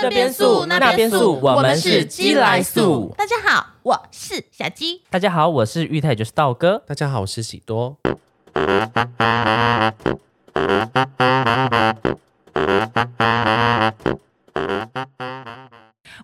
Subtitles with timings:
[0.00, 3.14] 这边素那边素，我们是鸡来素。
[3.16, 5.02] 大家好，我是小鸡。
[5.08, 6.82] 大家好，我是玉泰，就是道哥。
[6.84, 7.96] 大家好，我是喜多。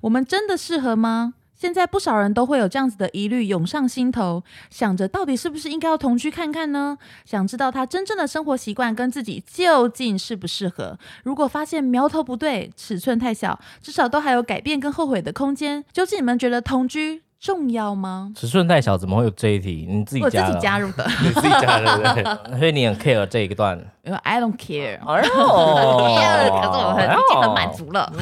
[0.01, 1.35] 我们真的适合吗？
[1.61, 6.97] 现在不少人都会有这样子的疑虑涌上心头，想着到底是不是应该要同居看看呢？
[7.27, 10.99] 想知道他真正的生活习惯跟自己究竟适不适合。
[11.23, 15.85] 如果发现苗头不对，尺寸太小，至少都还有改变跟后悔的空间。
[15.93, 17.25] 究竟你们觉得同居？
[17.39, 18.33] 重要吗？
[18.37, 19.87] 尺寸太小，怎么会有这一题？
[19.89, 23.79] 你自己加，我自己加入的， 你自己加入的， 所以你很 care 这一段。
[24.11, 28.13] 因为 I don't care， 哦，可是我很已经很满足了。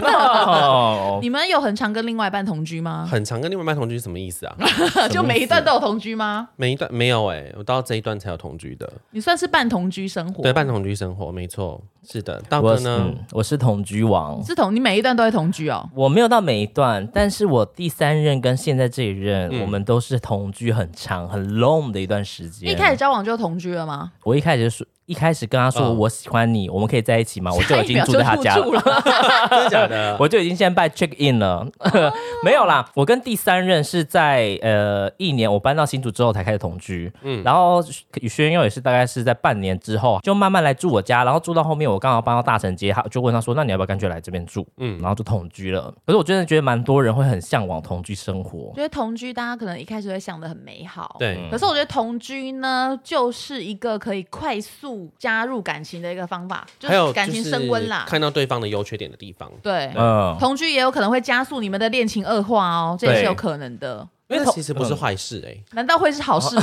[1.23, 3.09] 你们有很常跟另外一半同居吗？
[3.11, 4.55] 很常跟另外一半同居什么意思啊？
[5.09, 6.49] 就每一段都有同居吗？
[6.57, 8.91] 每一段没有哎，我到这一段才有同居的。
[9.13, 10.43] 你算是半同居生活？
[10.43, 12.39] 对，半同居生活，没错，是的。
[12.51, 13.11] 大哥呢？
[13.33, 15.89] 我是同居王，是同你每一段都会同居哦。
[15.95, 22.71] 我没有到每一段，但是我第三任跟现在这一任，我们都是同居很长很 long 的一段时间。
[22.71, 24.13] 一开始交往就同居了吗？
[24.25, 24.87] 我一开始是。
[25.09, 27.51] 一开始跟他说我喜欢你，我们可以在一起吗？
[27.51, 28.63] 我就已经住在他家了，
[29.49, 30.15] 真的假的？
[30.21, 31.67] 我就已经先拜 check in 了，
[32.45, 32.87] 没有啦。
[32.95, 37.83] 我跟第三任是在呃一年，我搬到新竹之后才开始同居，嗯，然后
[38.21, 44.67] 与轩佑也是大概是在半年之后就慢慢来住我家，然后住到后面我刚好搬到大城街，他就问他说，那你要不要干脆来这边住？
[44.77, 45.91] 嗯，然后就同居了。
[46.05, 51.49] 可是我真的觉得蛮多人会很向往同居生活，觉得同居大家可能一开始会想的很美好，对。
[51.51, 54.98] 可是我觉得同居呢，就是一个可以快速。
[55.19, 59.53] 加入感情的一个方法，就是感情升温啦，看到对方的优缺点的地方。
[59.63, 64.09] 对，嗯，同居也有可能会加速你们的恋情恶化哦，这也是有可能的。
[64.29, 66.63] 因为其实不是坏事哎，难道会是好事吗？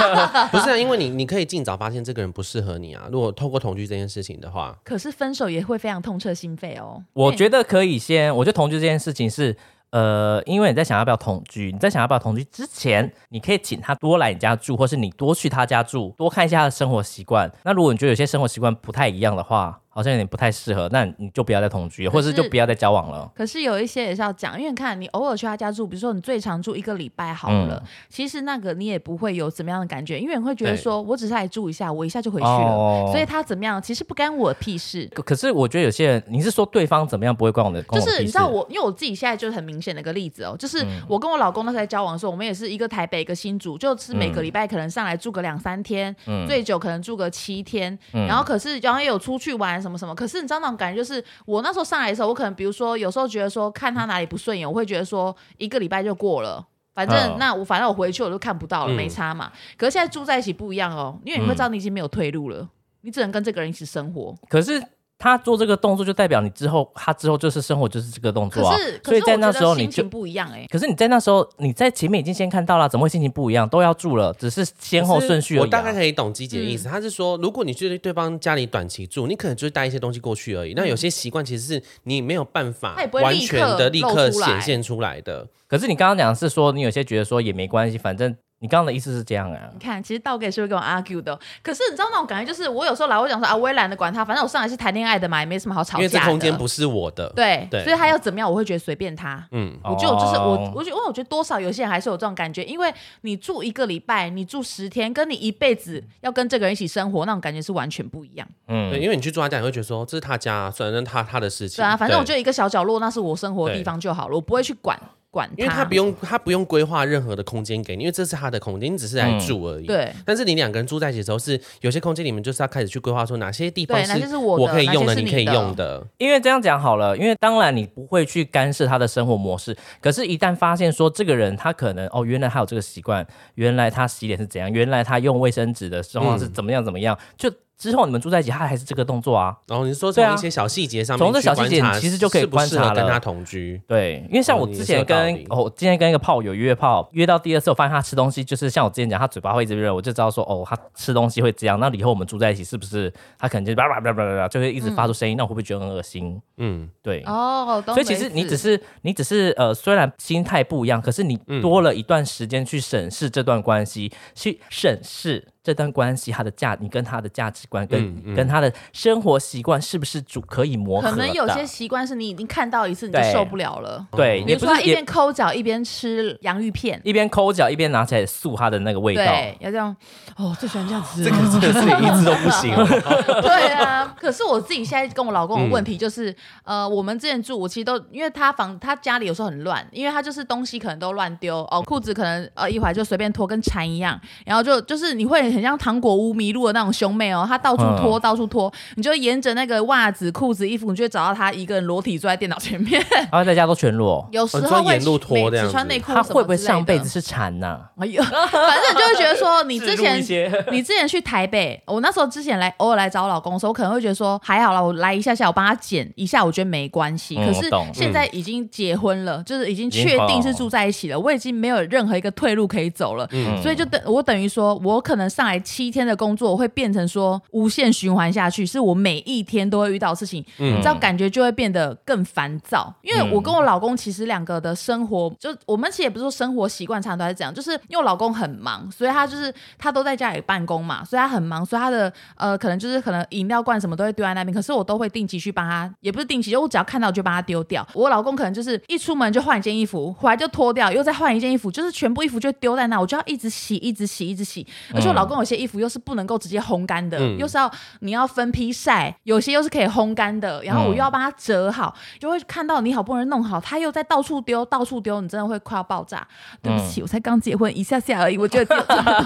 [0.50, 3.06] 不是啊，因为你你可以尽早发现这个人不适合你啊。
[3.12, 7.02] 如果透过同居这件事情的话，可是分手也会非常痛彻心扉哦。
[7.12, 9.54] 我觉得可以先，我觉得同居这件事情是。
[9.92, 17.52] 呃，因为你在想要不要同居，你在想要不要同居之前，你可以请他多来你家住，或是你多去他家住，多看一下他的生活习惯。
[17.62, 23.30] 那如果你觉得有些生活习惯不太一样的话，好像有点不太适合，那你就不要再同居，或者是就不要再交往了。
[23.36, 35.06] 可是有一些也是要讲，因为看你偶尔去他家住，比如说你最长住一个礼拜好了，其实那个你也不会有怎么样的感觉，因为你会觉得说我只是来住一下，我一下就回去了，所以他怎么样其实不干我的屁事。
[35.24, 37.82] 可是我觉得有些人，你是说对方怎么样不会关我的？
[37.84, 46.14] 就是你知道我，因为我自己现在就是很明显的一个例子哦，就是我跟我老公那时候在交往的时候，我们也是一个台北一个新竹，就是每个礼拜可能上来住个两三天，
[46.46, 50.62] 最久可能住个七天，然后可是然后也有出去玩什么什么，可是你知道。
[50.62, 59.50] 那种感觉就是，我那时候上来的时候，我可能比如说有时候觉得说看他哪里不顺眼，我会觉得说一个礼拜就过了，反正那我反正我回去我就看不到了，没差嘛。
[59.76, 62.68] 可是现在住在一起不一样哦，因为你会知道你已经没有退路了，
[63.00, 64.32] 你只能跟这个人一起生活。
[64.48, 64.80] 可是。
[65.22, 68.76] 他做这个动作就代表你之后，他之后就是生活就是这个动作啊。
[68.76, 70.66] 可是，所以在那时候你就不一样哎。
[70.68, 73.68] 可是你在那时候你在前面已经先看到了，怎么会心情不一样？
[73.68, 75.60] 都要住了，只是先后顺序而已。
[75.60, 80.74] 我大概可以懂季姐的意思，他是说，如果你去对方家里短期住，你可能就是带一些东西过去而已。
[80.74, 85.46] 那有些习惯其实是你没有办法完全的立刻显现出来的。
[85.68, 88.36] 可是你刚刚讲的是说，你有些觉得说也没关系，反正。
[88.62, 89.58] 你刚刚的意思是这样啊？
[89.72, 91.36] 你看，其实道哥也是会跟我 argue 的。
[91.64, 96.04] 可是你知道那种感觉，就是我有时候来，我讲说啊，我也懒得管他，反正我上来是谈恋爱的嘛，也没什么好吵架的。
[96.04, 97.28] 因为这空间不是我的。
[97.34, 99.44] 对对，所以他要怎么样，我会觉得随便他。
[99.50, 108.46] 嗯，我就就是我，我觉得，因为我觉得多少有些人还是有这种感觉，因为你住一个礼拜，你住十天，跟你一辈子要跟这个人一起生活，那种感觉是完全不一样。
[108.68, 111.82] 嗯，对，因为你去住他家，你会觉得说这是他家，反正他他的事情。
[111.82, 114.96] 对啊，反正我就一个小角落，那是我生活的地方就好了，我不会去管。
[115.32, 119.86] 管，因为他不用他不用规划任何的空间给你，因为这是他的空间，你只是来住而已。
[119.86, 120.12] 对。
[120.26, 126.06] 但是你两个人住在一起的时候，是有些空间你们就是要开始去规划，说哪些地方是我可以用的，你可以用的。
[126.18, 137.50] 因为这样讲好了，因为当然你不会去干涉他的生活模式，可是，一旦发现说这个人他可能哦，原来他有这个习惯，原来他洗脸是怎样，原来他用卫生纸的状况是怎么样怎么样，就。
[137.82, 139.52] 之后你们住在一起，他还是这个动作啊。
[139.66, 143.82] 然后你说从一些小细节上面，从这小细节其实就可以观察跟他同居。
[143.88, 151.80] 对，因为像我之前跟哦，今天跟一个炮友约炮，约到第二次，我发现他吃东西就是像我之前讲，他嘴巴会一直热，我就知道说哦，他吃东西会这样。
[151.80, 155.36] 那以后我们住在一起，是不是他可能就叭叭叭叭叭就会一直发出声音？
[155.36, 156.40] 那我会不会觉得很恶心？
[156.58, 157.22] 嗯，对。
[157.26, 165.48] 哦，所以其实你只是你只是呃，虽然心态不一样，可是你多了一段时间去审视这段关系，去审视。
[165.64, 171.10] 这段关系他的价，你跟他的价值观跟跟他的生活习惯是不是主可以磨合？
[171.10, 174.04] 可能有些习惯是你已经看到一次你就受不了了。
[174.12, 179.22] 对，比如说一边抠脚一边吃洋芋片，一边抠脚一边拿起来塑他的那个味道。
[179.22, 179.94] 对，要这样。
[180.36, 182.74] 哦，最喜欢这样子，这个真的是一直都不行。
[183.42, 203.00] 对啊，可是我自己现在跟我老公的问题就是，呃，我们之前住，我其实都因为他房他家里有时候很乱，因为他就是东西可能都乱丢哦，裤子可能呃一会儿就随便脱跟蝉一样，然后就就是你会很像糖果屋迷路的那种兄妹哦，他到处脱到处脱，你就沿着那个袜子、裤子、衣服，你就会找到他一个人裸体坐在电脑前面，
[203.30, 207.80] 然后在家都全裸，有时候会只穿内裤，他会不会上辈子是蝉呐？
[207.98, 210.18] 哎呦， 反正就会觉得说你之前
[210.70, 217.36] 你之前去台北，我那时候之前来偶尔来找我老公的时候，我可能会觉得说还好了，我来一下下，我帮他剪一下，我觉得没关系。
[217.36, 223.28] 可是现在已经结婚了，就是已经确定是住在一起了，我已经没有任何一个退路可以走了，
[223.62, 232.92] 所以就等我等于说我可能上来七天的工作会变成说无限循环下去，是我每一天都会遇到事情，你知道感觉就会变得更烦躁。
[233.02, 247.86] 因为我跟我老公其实两个的生活，就我们其实也不是说生活习惯差都是这样，就是因为我老公很忙，所以他就是他都在家里办公嘛，所以他很忙，所以他的呃可能就是可能饮料罐什么都会丢在那边，可是我都会定期去帮他，也不是定期，就我只要看到就帮他丢掉。
[247.94, 254.66] 我老公可能就是一出门就换一件衣服，回来就脱掉，又再换一件衣服，就是全部衣服就丢在那，我就要一直洗，一直洗，一直洗。
[254.94, 266.26] 而且我老公有些衣服又是不能够直接烘干的，又是要你要分批晒，有些又是可以烘干的，然后我又要帮它折好，就会看到你好不容易弄好，他又在到处丢，到处丢，你真的会快要爆炸。
[266.62, 268.76] 对不起，我才刚结婚一下下而已，我觉得。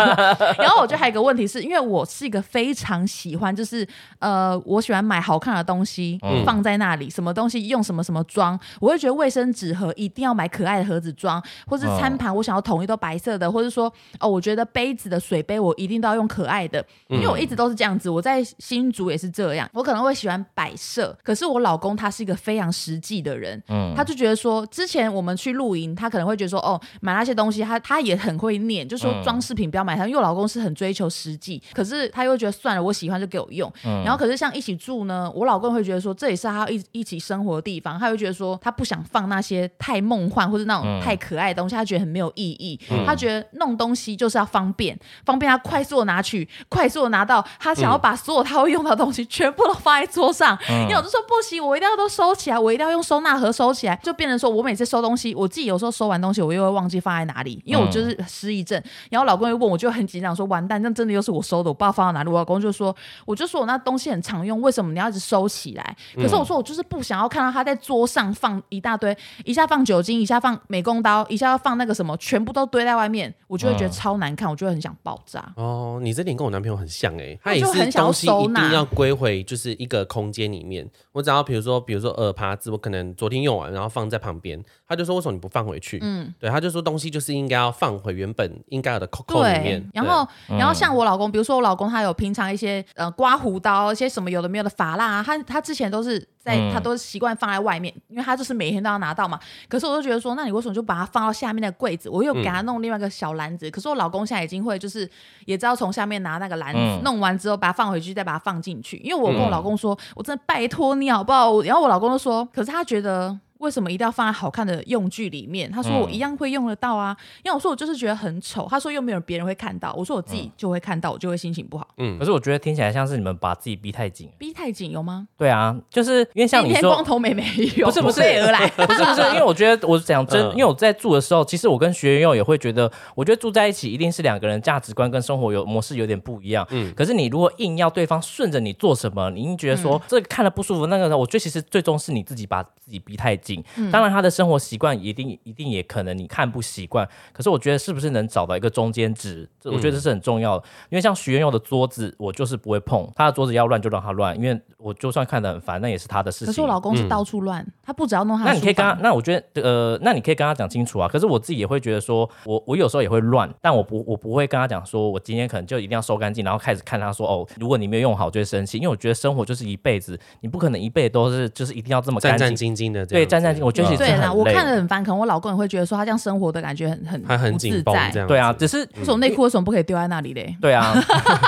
[0.58, 3.86] 然后我觉得还有一个问题是因为我是一个非常喜欢，就是
[4.18, 62.30] 呃，我喜欢买好看的东西放在那里，什么东西用什么什么装，我会觉得卫生纸盒一定要买可爱的盒子装，或是餐盘我想要统一都白色的，或者说哦，我觉得杯子的水杯我一定都要用可爱的，因为我一直都是这样子，我在新竹也是这样，我可能会喜欢摆设，可是我老公他是一个非常实际的人，嗯，他就觉得说之前我们去露营，他可能会觉得说哦，买那些东西他他也很会念，就说装饰品不要买他，因为我老公是很追求实际，可是他又觉得算了，我喜欢就给我用，然后可是像一起住呢，我老公会觉得说这也是他一一起生活的地方，他会觉得说他不想放那些太梦幻或者那种太可爱的东西，他觉得很没有意义，他觉得弄东西就是要方便，方便他快速拿取，快速的拿到，他想要把所有他会用到的东西全部都放在桌上，因为我就说不行，我一定要都收起来，我一定要用收纳盒收起来，就变成说我每次收东西，我自己有时候收完东西，我又会忘记放在哪里，因为我就是失忆症，然后老公又问我，就很紧张，说完蛋，那真的又是我收的，我不知道放到哪里。
[62.30, 62.94] 我老公就说，
[63.24, 65.96] 我就说我那东西很常用，为什么你要一直收起来？
[66.16, 75.44] 可是我说我就是不想要看到他在桌上放一大堆，一下放酒精，一下放美工刀，一下要放那个什么，全部都堆在外面，我就会觉得超难看，我就会很想爆炸。
[75.56, 80.88] 哦，你这点跟我男朋友很像哎，他也是东西一定要归回就是一个空间里面。
[81.12, 85.98] 我只要比如说比如说耳耙子，我可能昨天用完，然后放在旁边，他就说为什么你不放回去？
[86.02, 89.84] 嗯，对，他就说东西就是应该要放回原本应该有的扣扣里面。
[89.94, 96.26] 然后然后像我老公，比如说我老公他有平常一些呃刮胡刀，一些什么有的没有的发蜡，他他之前都是。
[96.46, 99.38] 在他都习惯放在外面，因为他就是每天都要拿到嘛。
[99.68, 102.08] 可是我就觉得说，那你为什么就把它放到下面的柜子？
[102.08, 103.68] 我又给他弄另外一个小篮子。
[103.70, 105.10] 可是我老公现在已经会，就是
[105.44, 108.96] 也知道从下面拿那个篮子，弄完之后把它放回去，再把它放进去。
[108.98, 111.60] 因为我跟我老公说，我真的拜托你好不好？
[111.62, 113.38] 然后我老公就说，可是他觉得。
[113.58, 115.70] 为什么一定要放在好看的用具里面？
[115.70, 117.16] 他说我一样会用得到啊。
[117.42, 118.66] 因为我说我就是觉得很丑。
[118.68, 119.94] 他说又没有别人会看到。
[119.96, 121.86] 我说我自己就会看到，我就会心情不好。
[121.98, 124.28] 嗯，可是我觉得听起来像是你们把自己逼太紧。
[124.38, 125.28] 逼太紧有吗？
[125.36, 127.44] 对啊，就是因为像你说光头妹妹
[127.76, 136.66] 有，不是不是而来，不是 不是，因为我觉得我讲真，因为我在住的时候，其实我跟学员用也会觉得，我觉得住在一起一定是两个人价值观跟生活有模式有点不一样。
[136.70, 143.45] 嗯，可是你如果硬要对方顺着你做什么，你觉得说这个看了不舒服，那个我觉得其实最终是你自己把自己逼太紧。
[143.90, 144.26] 当然他的。
[144.36, 150.64] 生活习惯一定一定也可能你看不习惯，可是我觉得是不是能找到一个中间值，这我觉得这是很重要的。
[150.90, 156.48] 因为像许愿用的桌子，我就是不会碰他的桌子，要乱就让他乱，因为我就算看得很烦，那也是他的事情。
[156.48, 158.44] 可是我老公是到处乱，他不只要弄他。
[158.44, 161.08] 那你可以跟他，那我觉得呃，那你可以跟他讲清楚啊。
[161.08, 173.24] 可是我自己也会觉得说，我我有时候也会乱，但我不我不会跟他讲说，我今天可能就一定要收干净，然后开始看他说哦，如果你没有用好就会生气，因为我觉得生活就是一辈子，你不可能一辈子都是就是一定要这么干战战兢兢的，对。
[173.40, 178.26] 战战兢兢，我觉得其实对啦，我看的的很烦，可能我老公也会觉得说他这样生活的感觉很很还很紧绷这样。
[178.26, 180.56] 对啊，只是为什么内裤为什么不可以丢在那里嘞？
[180.60, 180.94] 对啊，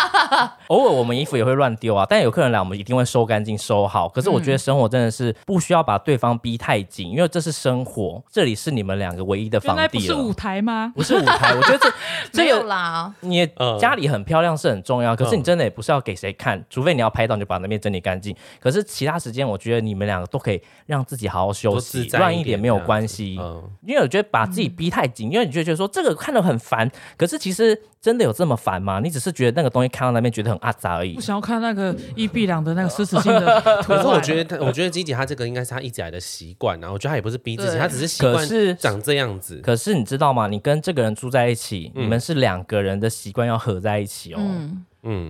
[0.69, 4.09] 偶尔我们衣服也会乱丢啊，但有客人来，我们一定会收干净收好。
[4.09, 9.99] 可是我觉得生活真的是不需要把对方逼太紧，因为这是生活，这里是你们两个唯一的房地。
[9.99, 10.93] 不是舞台吗？
[10.95, 11.93] 不是舞台，我觉得这
[12.33, 13.49] 这有啦，你
[13.81, 18.35] 家里很漂亮是很重要，可是你真的也不是要给谁看，除非你要拍到，你就把那边整理干净。
[18.61, 23.39] 可是其他时间，我觉得你们两个都可以让自己好好休息，乱一点没有关系。
[23.87, 29.01] 因为我觉得把自己逼太紧，因为你就觉得说这个看得很烦，可是其实真的有这么烦吗？
[29.03, 31.15] 你只是觉得那个东西看到那边觉得很阿杂而已。
[31.15, 33.61] 不想要看那个一碧两的那个狮子性的。
[33.83, 36.93] 可是我觉得，我觉得吉吉他这个应该是他一直来的习惯啊。
[36.93, 39.57] 我觉得他也不是逼自己，他只是习惯是长这样子。
[39.63, 40.47] 可是你知道吗？
[40.47, 44.39] 你跟这个人住在一起，你们是两个人的习惯要合在一起哦。
[44.41, 44.85] 嗯，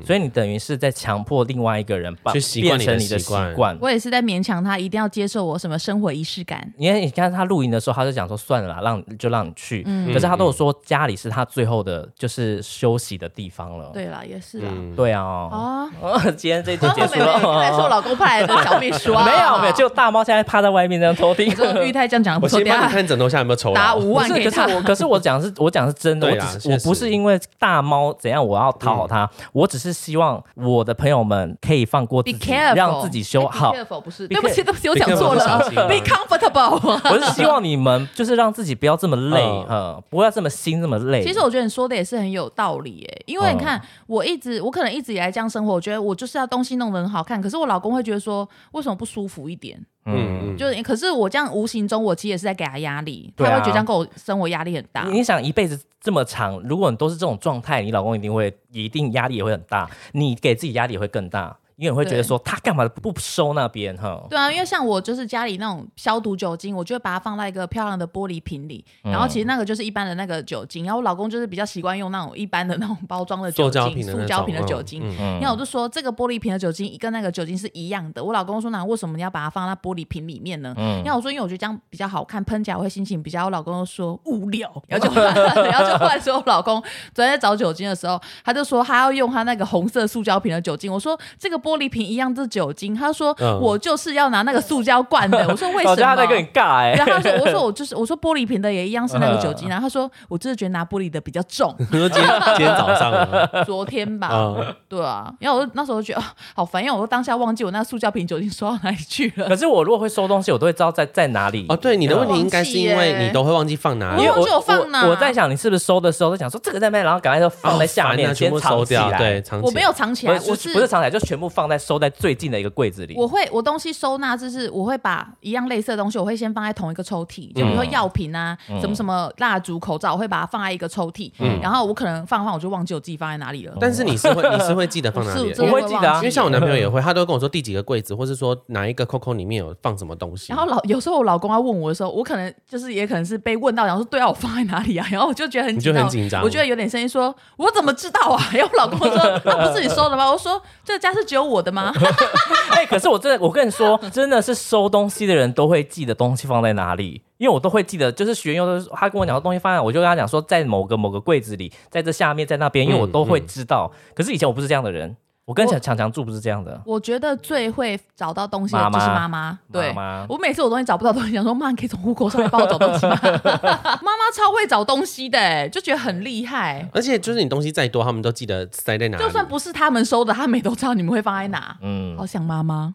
[0.04, 3.76] 所以你等于是在强迫另外一个人把变成你的习惯。
[3.80, 6.70] 我也是在勉强他一定要接受我什么生活仪式感。
[6.76, 9.82] 因为你看他露营的时候，他就讲说算了啦，让就让你去。
[10.12, 13.90] 可是他都有说家里是他最后的，就是休息的地方了。
[13.92, 14.72] 对啦，也是啊。
[14.96, 15.22] 对啊。
[15.22, 15.88] 哦。
[16.36, 17.38] 今天这集结束了。
[17.38, 19.24] 看来是我老公派来的小秘书啊。
[19.26, 21.46] 没有没有，就大猫现在趴在外面这样偷听。
[21.84, 23.74] 玉泰这样讲， 我先帮你看枕头下有没有抽。
[23.74, 24.66] 打五万给他。
[24.66, 26.28] 可是我可是我讲是，我讲是真的。
[26.28, 30.42] 我只我不是因为大猫怎样，我要讨好他，我只是希望。
[30.54, 33.72] 我的朋友们可以放过自己，让自己修好。
[34.02, 35.58] 不是，对不起，对不起，我讲错了。
[35.88, 36.80] Be comfortable。
[37.12, 41.22] 我是希望你们就是让自己不要这么累，嗯，不要这么心这么累。
[41.22, 49.78] 其实我觉得你说的也是很有道理，哎，因为你看，我一直，我可能一直以来这样生活，我觉得我就是要东西弄得很好看，可是我老公会觉得说，为什么不舒服一点？
[50.08, 55.02] 嗯，就是，可是我这样无形中，我其实也是在给他压力，他会觉得这样给我生活压力很大。
[55.08, 61.56] 你想一辈子这么长，如果你都是这种状态，你老公一定会一定压力也会很大，你给自己压力也会更大。
[61.78, 64.20] 因为会觉得说他干嘛不收那边哈？
[64.28, 75.00] 对啊，因为像我就是家里那种消毒酒精，我就会把它放在一个漂亮的玻璃瓶里，然后其实那个就是一般的那个酒精，然后我老公就是比较习惯用那种一般的那种包装的酒精，塑胶瓶的酒精。
[75.40, 78.22] 然后我就说这个玻璃瓶的酒精跟那个酒精是一样的。
[78.22, 80.74] 我老公说那为什么你要把它放在玻璃瓶里面呢？
[81.04, 83.38] 然后我说因为我觉得这样比较好看，喷起来会心情比较。
[83.44, 86.82] 我老公说无聊，然后就 然后就后来说我老公
[87.14, 90.92] 昨天在找酒精的时候，他就说他要用他那个红色塑胶瓶的酒精。
[90.92, 92.48] 我说这个玻璃瓶一样是。
[92.48, 95.38] 酒精，他说我就是要拿那个塑胶罐的。
[95.48, 95.96] 我说为什么？
[95.96, 96.94] 他在跟你尬哎。
[96.94, 99.68] 然后他说我说我就是我说玻璃瓶的也一样是那个酒精。
[99.68, 101.74] 然后他说我就是觉得拿玻璃的比较重。
[101.92, 103.28] 你说今天今天早上？
[103.66, 104.56] 昨天吧。
[104.88, 105.30] 对啊。
[105.40, 106.22] 因为我那时候觉得
[106.54, 109.46] 好烦，因为我当下忘记我那个塑胶瓶酒精收到哪里去了。
[109.46, 111.66] 可是我如果会收东西，我都会知道在在哪里。
[111.68, 114.22] 哦，对，你的问题应该是因为你都会忘记放哪里。
[114.22, 115.06] 因为我放哪？
[115.06, 119.12] 我在想你是不是收的时候在想说这个在那，然后赶快就放在下面，全部收掉。
[119.18, 119.68] 对，藏起来。
[119.68, 123.14] 我没有藏起来，我是不是藏起来就全部放在收在最近的一个柜子里。
[123.16, 131.32] 我会，我东西收纳就是我会把一样类似的东西，我会先放在同一个抽屉，就比如说药品啊，什么什么蜡烛、口罩，我会把它放在一个抽屉。
[131.40, 133.76] 嗯然后我可能放放，我就忘记我自己放在哪里了。
[133.80, 135.52] 但是你是会，你是会记得放哪里？
[135.58, 140.52] 我会记得，因为像我男朋友也会，他都会跟我说第几个柜子，或是说哪一个扣扣里面有放什么东西。
[140.52, 145.04] 然后老有时候我老公要问我的时候，我可能就是也可能是被问到，然后说对啊，我放在哪里啊？
[145.10, 148.40] 然后我就觉得很你就很紧张，我觉得有点声音说，我怎么知道啊？
[148.54, 150.30] 然后我老公说，那不是你收的吗？
[150.30, 151.92] 我说这个家是只有我的吗？
[152.70, 153.98] 哎，可是我真的，我跟你说。
[154.12, 163.90] 真的是收东西的人都会记得东西放在哪里，因为我都会记得，就是学优都，他跟我讲说东西放在，我就跟他讲说在某个某个柜子里，在这下面，在那边，因为我都会知道。
[164.14, 165.16] 可是以前我不是这样的人。
[165.48, 166.78] 我跟强强强住不是这样的。
[166.84, 169.58] 我觉得最会找到东西的就是妈妈。
[169.72, 169.94] 对，
[170.28, 173.16] 我每次我东西找不到东西，想说妈，可以从户口上面帮我找东西吗？
[173.24, 176.86] 妈妈超会找东西的，就觉得很厉害。
[176.92, 179.16] 而且就是你东西再多，他们都记得塞在哪。
[179.16, 181.74] 就算不是他们收的，他们也都知道你们会放在哪。
[181.80, 182.92] 嗯，好想妈妈，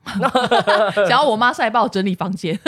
[0.94, 2.60] 想要我妈上来帮我整理房间。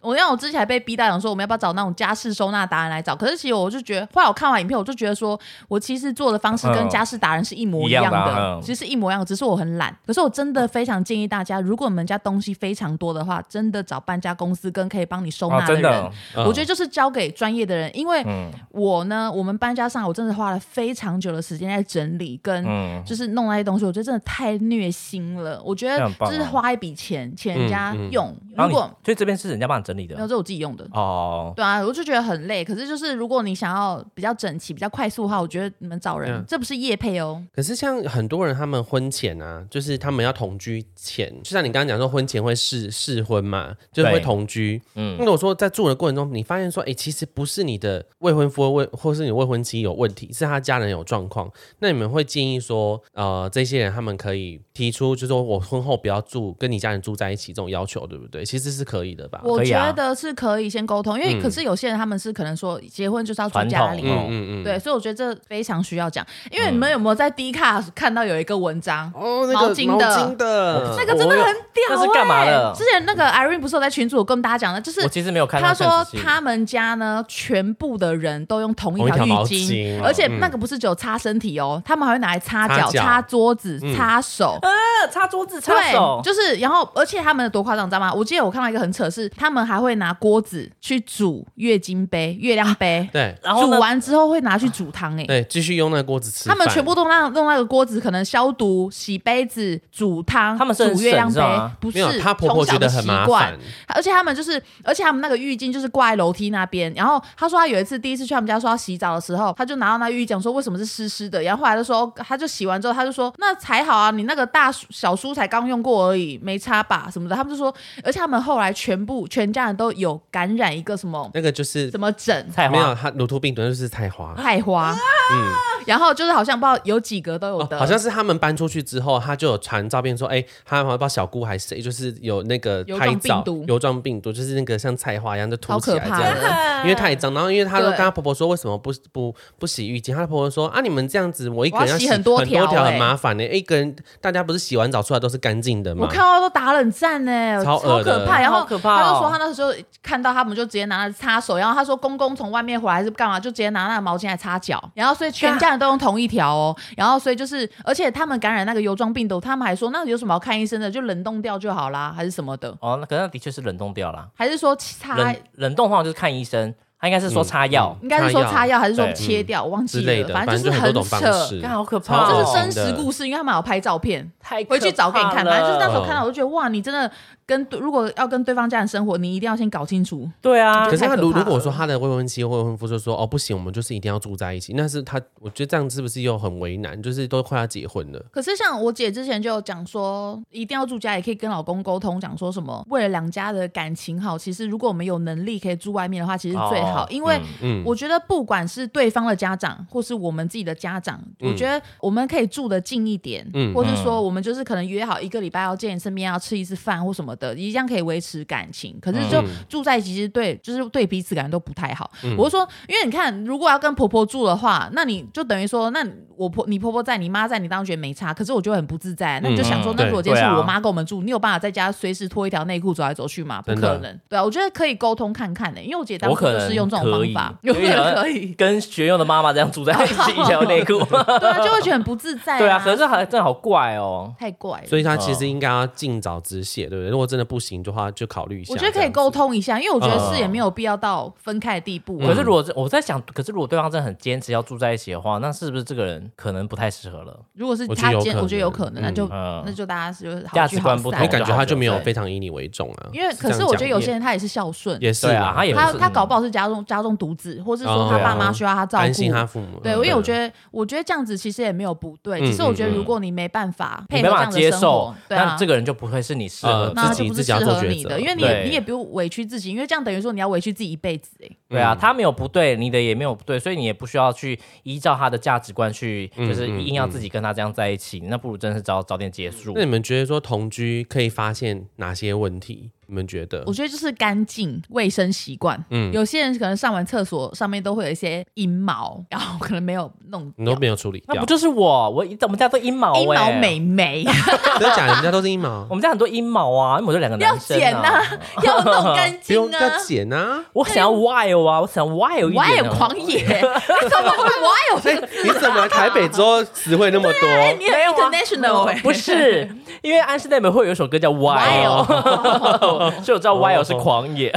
[0.00, 3.14] 我让我之前还被逼到想说，我们要不要找那种家事收纳达人来找？
[3.14, 9.24] 可是其实我就觉得，后来我看完影片，我就觉得说我其实做的方式跟家事达人是一模一样的，其实是一模一样。
[9.28, 16.10] 只是我很懒，可是我真的非常建议大家，如果你们家东西非常多的话，真的找搬家公司跟可以帮你收纳的人。
[16.36, 18.24] 我觉得就是交给专业的人，因为
[18.70, 22.64] 我呢，我们搬家上我真的花了非常久的时间在整理跟
[23.04, 25.60] 就是弄那些东西，我觉得真的太虐心了。
[25.62, 31.52] 我觉得就是花一笔钱请人家用，如果所以这边是人家帮你整理的，没有，这我自己用的哦。
[31.54, 32.64] 对啊，我就觉得很累。
[32.64, 37.42] 可是就是如果你想要比较整齐、比较快速的话，我觉得你们找人，这不是业配哦。
[37.54, 44.80] 可是像很多人他们婚前啊，就是他们要同居前，就像你刚刚讲说，婚前会试试婚嘛，就是会同居。
[44.94, 51.50] 嗯，那我说在住的过程中，你发现说，哎，其实不是你的未婚夫未或是你未婚妻有问题，是他家人有状况。
[51.80, 58.44] 那你们会建议说，呃，这些人他们可以提出，就是说我婚后不要住跟你家人住在一起这种要求，对不对？
[58.44, 59.40] 其实是可以的吧？
[59.42, 66.24] 我觉得是可以先沟通，因为可是有些人他们是可能说结婚就是要住家里，嗯嗯嗯，对，所以我觉得这非常需要讲。
[66.50, 72.72] 因为你们有没有在 D 卡看到有一个文章哦，毛巾的，那个真的很屌，那是干嘛的？
[72.76, 75.60] 之前那个 Irene 不是有在群组跟大家讲的，就是我其实没有看。
[75.62, 84.70] 他说他们家呢，全部的人都用同一条浴巾，而且那个不是只有擦身体哦，他们还会拿来擦脚、擦桌子、擦手，呃，
[85.10, 88.12] 擦桌子、擦手，就是然后，而且他们多夸张，你知道吗？
[88.12, 96.48] 我记得我看到一个很扯，是他们还会拿锅子去煮月经杯、月亮杯，对，然后煮完之后会拿去煮汤，哎，对，继续用那个锅子吃。
[96.48, 100.56] 他们全部都那用那个锅子，可能消毒、洗杯子、煮汤。
[100.56, 101.42] 他们是煮月亮杯，
[101.80, 106.92] 不是她婆婆觉得很麻烦，而且他们就是，而且他们那个浴巾就是挂在楼梯那边。
[106.94, 111.42] 然后他说他有一次第一次去他们家说要洗澡的时候，他就拿到那浴巾说为什么是湿湿的。
[111.42, 117.36] 然后后来就说他就洗完之后他就说那才好啊，你那个大小叔才刚用过而已，没擦吧什么的。
[117.36, 124.92] 他们就说，而且他们后来全部全家人都有感染一个什么，那个就是什么疹，没有他乳头病毒就是菜花，菜花，
[125.32, 125.52] 嗯，
[125.86, 137.32] 然后就是好像不知道有几个都有的，好像是他们搬出去之后，他就有传照片说，哎，他不知道小姑还是谁，就是有那个拍照油状病毒，就是那个像菜花一样的凸起来这样，因为太脏。
[137.34, 146.06] 然后因为他说跟他婆婆说为什么不不不洗浴巾，他的婆婆说啊，你们这样子我一个人要洗很多条很麻烦呢，一个人大家不是洗完澡出来都是干净的吗？
[146.06, 148.40] 我看到都打冷战呢，超可怕。
[148.40, 162.76] 然后他就说他那时候看到他们就直接拿来擦手，然后他说公公从外面回来是干嘛，就直接拿那个毛巾来擦脚，然后所以全家人都用同一条哦，然后所以就是，而且他们感染那个油状病毒，他们还说那有什么要看医生的，就冷冻掉就好啦，还是什么的？
[162.80, 166.74] 哦，那可能的确是冷冻掉了，还是说擦冷冷冻的话就是看医生。
[167.00, 169.62] 他应该是说擦药，应该是说擦药，还是说切掉？
[169.62, 172.28] 我忘记了，反正就是很扯，好可怕。
[172.28, 174.28] 这是真实故事，因为他们有拍照片，
[174.68, 175.44] 回去找给你看。
[175.44, 177.08] 反正就是那时候看到，我就觉得哇，你真的。
[177.48, 180.30] 跟如果要跟对方家人生活，你一定要先搞清楚。
[180.42, 187.02] 对啊，可是他如如果说他的未婚妻或、未婚夫就说哦不行，我们就是一定要住在一起，那是他，我觉得这样是不是又很为难？
[187.02, 188.22] 就是都快要结婚了。
[188.30, 194.36] 可是像我姐之前就讲说，一定要住家，也可以跟老公沟通，讲说什么为了两家的感情好。
[194.36, 197.40] 其实如果我们有能力可以住外面的话，其实最好，因为
[197.82, 208.18] 我觉得不管是对方的家长或是我们自己的家长，我觉得我们可以住的近一点，或是说我们就是可能约好一个礼拜要见一次面要吃一次饭或什么的，一样可以维。
[208.20, 212.10] 持感情，可是就住在一起，其实对，就是对彼此感觉都不太好。
[212.36, 216.04] 我是说，因为你看，如果要跟婆婆住的话，那你就等于说，那
[216.36, 218.34] 我婆、你婆婆在，你妈在，你当然觉得没差。
[218.34, 219.38] 可是我就很不自在。
[219.40, 223.62] 那你就想说，那如果今天是我妈跟我们住，你有办法在家随时脱一条内裤走来走去吗？
[223.62, 224.20] 不可能。
[224.28, 230.98] 对啊，我觉得可以沟通看看的，因为我姐当时就是用这种方法，有可能可以 跟学用的妈妈这样住在一起， 一条内裤。
[231.38, 232.58] 对啊，就会觉得很不自在。
[232.58, 234.82] 对啊，可是还真的好怪哦，太怪。
[234.86, 237.10] 所以她其实应该要尽早止血，对不对？
[237.10, 238.72] 如果真的不行的话，就考虑一下。
[238.72, 242.18] 我觉得可以沟通一下，因为我觉得是也没有必要到分开的地步。
[242.18, 247.38] 可是如果我在想，可是如果对方真的很坚持要住在一起的话，那是不是这个人可能不太适合了？
[247.52, 253.10] 如果是他坚，我觉得有可能，那就那就大家是价值观不同，我感觉他就没有非常以你为重啊。
[253.12, 259.80] 因为可是我觉得有些人他也是孝顺，也是啊，他也他他搞不好是家中家中独子，或是说他爸妈需要他照顾，担心他父母。
[259.82, 269.70] 对，因为我觉得我觉得这样子其实也没有不对，只是我觉得如果你没办法没办法接受，那这个人就不会是你适合自己自己要做你的，因为你你也不用委屈自己。
[269.70, 279.72] 因为这样等于说你要委屈自己一辈子哎，对啊，他没有不对，你的也没有不对，所以你也不需要去依照他的价值观去，就是硬要自己跟他这样在一起，那不如真的是早早点结束。
[279.74, 282.90] 那你们觉得说同居可以发现哪些问题？
[283.08, 283.64] 你们觉得？
[283.66, 285.82] 我觉得就是干净卫生习惯。
[285.90, 291.24] 嗯，有些人可能上完厕所上面都会有一些阴毛，然后可能没有弄，你都没有处理。
[291.26, 292.10] 那不就是我？
[292.10, 294.24] 我我们家都阴毛，阴毛美眉。
[294.78, 295.08] 真的假的？
[295.08, 295.86] 你们家都是阴毛？
[295.88, 297.78] 我们家很多阴毛啊，因为我就两个男生。
[297.78, 298.22] 要剪啊，
[298.62, 300.64] 要弄干净啊，要剪啊。
[300.74, 302.84] 我想要 wild 啊，我想 wild 一点。
[302.84, 305.28] wild 狂野， 怎么会 wild？
[305.44, 307.48] 你怎么台北之后词汇那么多？
[307.48, 309.68] 没有 international，不是，
[310.02, 312.97] 因为安室奈美会有一首歌叫 wild。
[313.22, 314.50] 所以我知道 Y 友是狂野。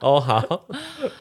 [0.00, 0.40] 哦，好，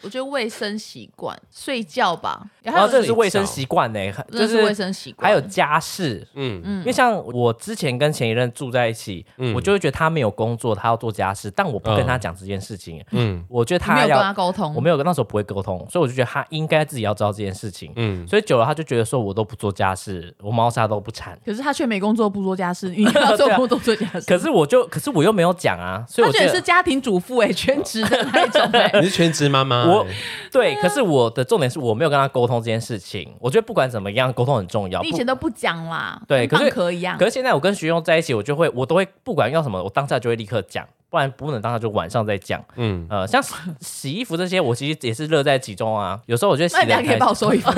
[0.04, 2.46] 我觉觉得卫生习惯，睡觉吧。
[2.74, 4.00] 然后这是卫生习惯呢，
[4.32, 6.26] 就是卫生习惯，还有家事。
[6.36, 9.26] 嗯嗯，因为像我之前跟前一任住在一起，
[9.56, 13.04] 我就会觉得他没有工作，他要做家事，但我不跟他讲这件事情。
[13.12, 17.92] 嗯，我觉得他要跟他沟通，我没有那时候不会沟通，所以我就觉得他应该自己要知道这件事情。
[17.96, 21.38] 嗯，所以久了他就觉得说我都不做家事，我猫砂都不铲。
[21.46, 24.22] 可是他却没工作不做家事，你 要做工作做家事。
[24.28, 28.92] 可是我就，可是我又没有讲啊，所以我觉得是家庭主妇哎，全职的那种哎。
[29.02, 29.86] 你是全职妈妈？
[29.86, 30.06] 我
[30.52, 33.34] 对，可是我的重点是我没有跟他沟通这件事情。
[33.40, 35.02] 我觉得不管怎么样，沟通很重要。
[35.02, 37.16] 你以前都不讲啦，对，可是可以啊。
[37.18, 40.88] 可是现在我跟徐勇在一起，我就会，我都会不管要什么，我当下就会立刻讲。
[41.10, 43.42] 不然不能当下就晚上再讲，嗯呃，像
[43.80, 46.20] 洗衣服这些，我其实也是乐在其中啊。
[46.26, 47.72] 有时候我觉得洗的，可以帮我收衣服，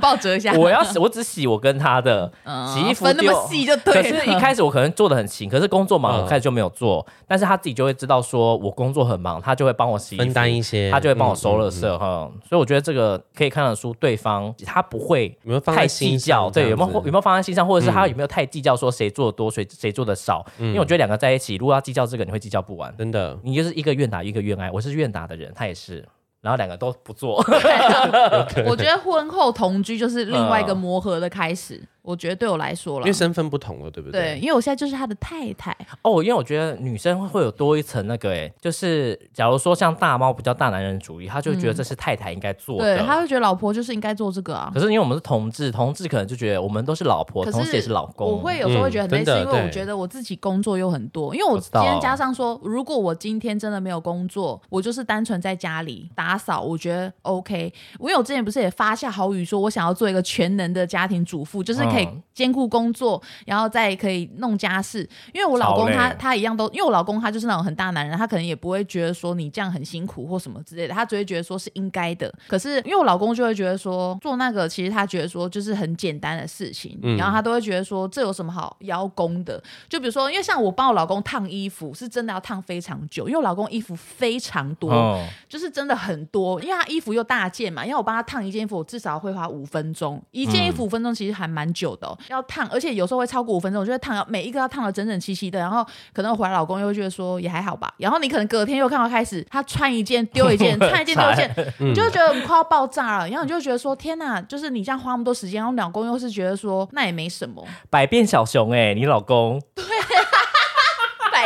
[0.00, 0.52] 帮我折一下。
[0.52, 2.30] 我要洗，我只洗我跟他的
[2.72, 3.92] 洗衣服，分那么细就对。
[3.94, 7.04] 可是一开始我可能做的很勤，可是工作忙，我开始就没有做。
[7.26, 12.30] 但是他自己就会知道说我工作很忙，他就会帮我洗分担一些，他就会帮我收垃圾哈。
[12.48, 20.46] 所以我觉得这个可以看得出对方他不会太计较，对有没有有没有放在心上，或者是他有没有太计较说谁做的多，谁谁做的少。
[20.60, 23.54] 因为我觉得两个在一起，如果要计较这个，你会计较不完，真的你。
[23.54, 26.06] 就是一个愿打一个愿挨，我是愿打的人，他也是。
[26.42, 27.38] 然后两个都不做，
[28.68, 31.82] 我觉得婚后同居就是另外一个磨合的开始。
[32.06, 34.20] 我觉得对我来说了，因为身份不同了，对不对？
[34.20, 35.76] 对，因为我现在就是他的太太。
[36.02, 44.70] 哦，因为我觉得女生会有多一层那个，哎，就是假如说像大猫比较大男人主义，他就觉得这是太太应该做的，对，他会觉得老婆就是应该做这个啊。
[44.72, 48.30] 可是因为我们是同志，同志可能就觉得我们都是老婆，同时也是老公。
[48.30, 57.12] 我会有时候会觉得很累，是因为我觉得我自己工作又很多，因为我今天加上说，如果我今天真的没有工作，我就是单纯在家里打扫，我觉得。
[57.22, 65.08] OK，因为我之前不是也发下好语，说我想要做一个全能的家庭主妇，就是可以兼顾工作，然后再可以弄家事。
[65.32, 72.32] 因为我老公他他一样都，因为我老公他就是那种很大男人，他可能也不会觉得说你这样很辛苦或什么之类的，他只会觉得说是应该的。
[72.46, 79.60] 可是因为我老公就会觉得说做那个其实他觉得说就是很简单的事情，然后他都会觉得说这有什么好邀功的？
[79.88, 87.16] 就比如说，因为像我帮我老公烫衣服，是真的要烫非常久，因为我老公衣服非常多，就是真的很多，因为他衣服。
[87.16, 90.22] 又大件嘛，因为我帮他烫一件衣服，我至少会花五分钟。
[90.32, 93.80] 一件衣服五分钟其实还蛮久的，要烫，而且有时候会超过五分钟。
[93.82, 97.92] 我觉得烫要每一个要烫的整整齐齐的，然后可能回来老公又会觉得说也还好吧。
[97.98, 103.28] 然后你可能隔天又看到开始他穿一件丢一件， 穿一件丢一件，你就觉得快要爆炸了。
[103.28, 109.84] 然后你就觉得说天哪，就是你这样花那么多时间，然后老公又是觉得说那也没什么，百变小熊哎，你老公 对。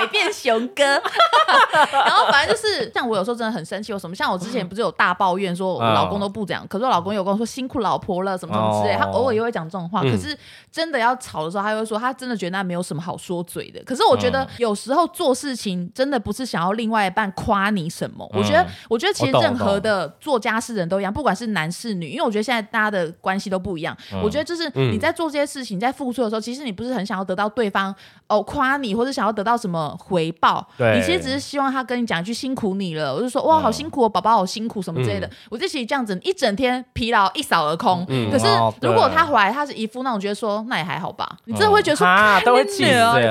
[0.00, 0.82] 百变熊哥，
[1.92, 10.02] 然后反正就是像我有时候真的很生气，有什么像我之前不是有大抱怨说我老公都不讲，可是我老公有跟我说辛苦老婆了什么什么之类，他偶尔也会讲这种话。
[10.02, 10.36] 可是
[10.72, 13.82] 真的要吵的时候，他会说他真的觉得那没有什么好说嘴的。
[13.84, 18.28] 可是我觉得有时候做事情真的不是想要另外一半夸你什么。
[18.32, 23.96] 我觉得，我觉得其实任何的做家事人都一样，不管是男是女，因为我觉得现在大家的关系都不一样。
[24.22, 27.94] 我觉得就是你在做这些事情，在付出的时候，其实你不是很想要得到对方
[28.28, 29.89] 哦夸你，或者想要得到什么。
[29.98, 35.28] 回报，你其实只是希望他跟你讲一句辛苦你了，我就说哇好辛苦哦，宝宝好辛苦什么之类的。
[35.50, 38.04] 我就其实这样子一整天疲劳一扫而空。
[38.30, 38.46] 可是
[38.80, 42.90] 如果他回来，他是一副那种觉得说那也还好吧，你真的会觉得说他都会气死。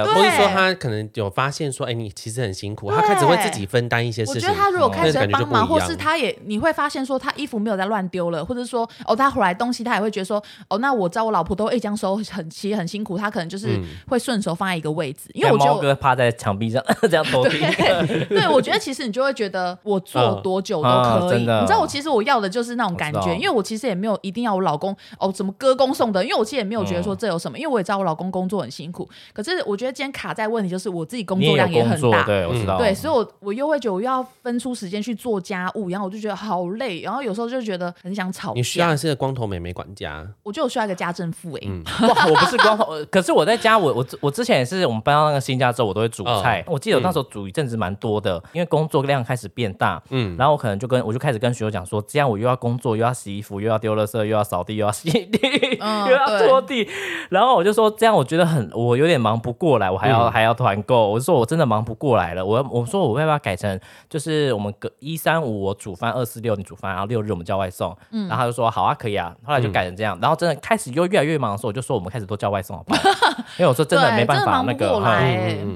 [0.10, 4.36] 或者说他可能有发现说，哎，你其实很辛苦，他开始会自己分担一些事情。
[4.36, 16.83] 我觉得他如果开始帮忙，或是他也你会发现说他衣服没有在乱丢了，或者说哦他回来东西他也会觉得说哦那我知道我老婆都会这样收，很其实很辛苦，他可能就是会顺手放在一个位置，因为我觉得趴在墙壁上。
[17.09, 17.59] 这样偷听，
[18.29, 21.39] 对，我觉得其实你就会觉得我做多久都可以。
[21.39, 29.07] 你知道我其实我要的就是那种感觉，因为我其实也没有一定要我老公哦怎么歌功颂德，因为我其实也没有觉得说这有什么，因为我也知道我老公工作很辛苦。
[29.33, 38.53] 可是我觉得今天卡在问题就是我自己工作量也很大，对，我知道，对，所以我我又会觉得我又要分出时间去做家务，然后我就觉得好累，然后有时候就觉得很想吵。
[38.53, 41.67] 你需要的是个光头美眉管家，我觉得我需要一个家政妇哎，
[42.07, 47.80] 哇，我不是光头，可是我在家我我我之前也是我们搬到那个新家之后，我都会煮菜，我记得我那时候煮一阵子。
[47.80, 55.39] 蛮多的，因为工作量开始变大，嗯，然后我可能就跟我就开始跟学友讲说，这样我又要工作，又要洗衣服，又要丢垃圾，又要扫地，又要洗地，
[55.80, 56.86] 又要拖地，
[57.30, 73.02] 然后我就说这样我觉得很，我有点忙不过来，我还要还要团购，我就说我真的忙不过来了，我我说我要不要改成就是我们隔一三五我煮饭，二四六你煮饭，然后六日我们叫外送，嗯，然后他就说好啊，可以啊，后来就改成这样，然后真的开始又越来越忙的时候，我就说我们开始都叫外送好不好？
[73.58, 74.89] 因为我说真的没办法那个，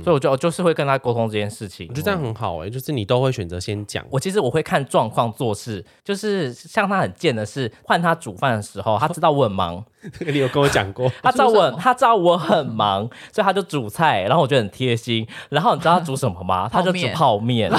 [0.04, 1.88] 所以我就就是会跟他沟通这件事情。
[1.90, 4.06] 我觉得这样很好哎，就是你都会选择先讲。
[4.10, 9.84] 我其实我会看状况做事，就是像他很贱的是，换他煮饭的时候，他知道我很忙。
[10.20, 15.26] 你有跟我讲过， 他知道我，他知道我很忙， 所以他就煮菜，然后我觉得很贴心。
[15.48, 16.70] 然后你知道他煮什么吗？
[16.72, 17.72] 他就煮泡面。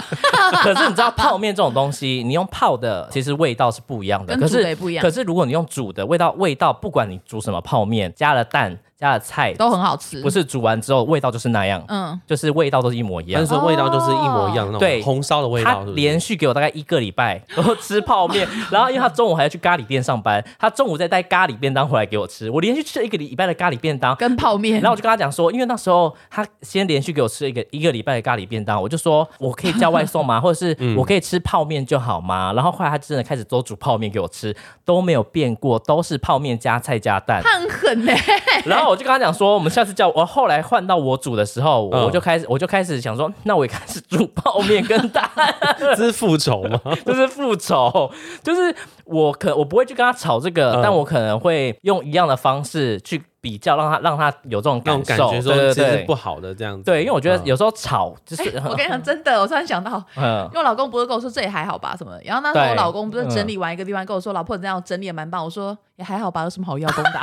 [0.63, 4.35] 可是你知道泡面这种东西，你用泡的，其实味道是不一样的。
[4.39, 5.03] 可是不一样。
[5.03, 8.79] 可是如果你用煮的，味道味道，不管你煮什么泡面，加了蛋。
[9.05, 15.85] 加的菜都很好吃，不是煮完之后味道就是那样，嗯，就是味道都是一模一样，但是味道就是一模一样那种红烧的味道。
[15.85, 22.49] 他连续给我大概一个礼拜 然后吃泡面，然后因为他中午还要去咖喱店上班，他中午再带咖喱便当回来给我吃。
[22.51, 30.41] 我连续吃了一个礼拜的咖喱便当跟泡面，然后我就跟他讲说，因为那时候他先连续给我吃一个一个礼拜的咖喱便当，我就说我可以叫外送吗？
[30.41, 32.53] 或者是我可以吃泡面就好吗？
[32.55, 38.13] 然后后来他真的开始都煮泡面给我吃，都没有变过，都是泡面加菜加蛋，他很狠呢。
[38.65, 39.75] 然后我就跟他讲说，我们。
[39.75, 45.29] 下次叫我后来换到我煮的时候，我就开始我就开始想说，那我也开始煮泡面跟蛋，
[45.77, 46.81] 这是复仇吗？
[47.05, 48.09] 这是复仇，
[48.41, 48.73] 就是
[49.07, 53.23] 我可我不会去跟他吵这个，但我可能会用一样的方式去。
[53.45, 56.85] 比较让他让他有这种感受，对对对，不好的这样子。
[56.85, 67.21] 对，因为我觉得有时候吵就是， 我跟你讲真的，我突然想到，嗯因为我老公不是跟我说这也还好吧什么，然后那时候我老公不是整理完一个地方跟我说，老婆你这样整理也蛮棒，我说也还好吧，有什么好邀功的？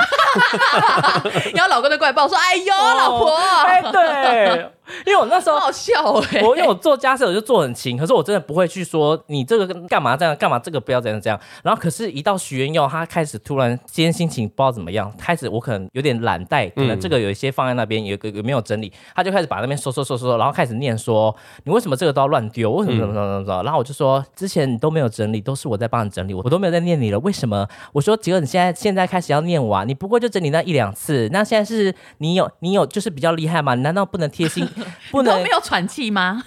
[1.54, 3.34] 然后老公就过来抱我说，哎呦老婆，
[3.66, 4.70] 哎对。
[5.06, 5.92] 因为我那时候好笑
[6.32, 11.38] 哎，我因为我做家事我就做很勤，可是我真的不会去说你这个干嘛这样干嘛这个不要这样这样。
[11.62, 22.70] 然后可是，一到许愿用，他开始突然今天心情不知道怎么样，开始我可能有点懒怠，可能这个有一些放在那边有个有没有整理，他就开始把那边收收收收，然后开始念说你为什么这个都要乱丢？
[22.72, 23.62] 为什么怎么怎么怎么？
[23.62, 27.66] 然后我就说之前你都没有整理，都是我在帮你整理，我我都没有在念你了，为什么？
[27.92, 33.74] 我说杰哥你现在现在开始要念我啊，你不过就整理那一两次，那现在是你有你有就是比较厉害嘛？
[33.74, 34.68] 你难道不能贴心？
[35.10, 36.42] 不能没有喘气吗？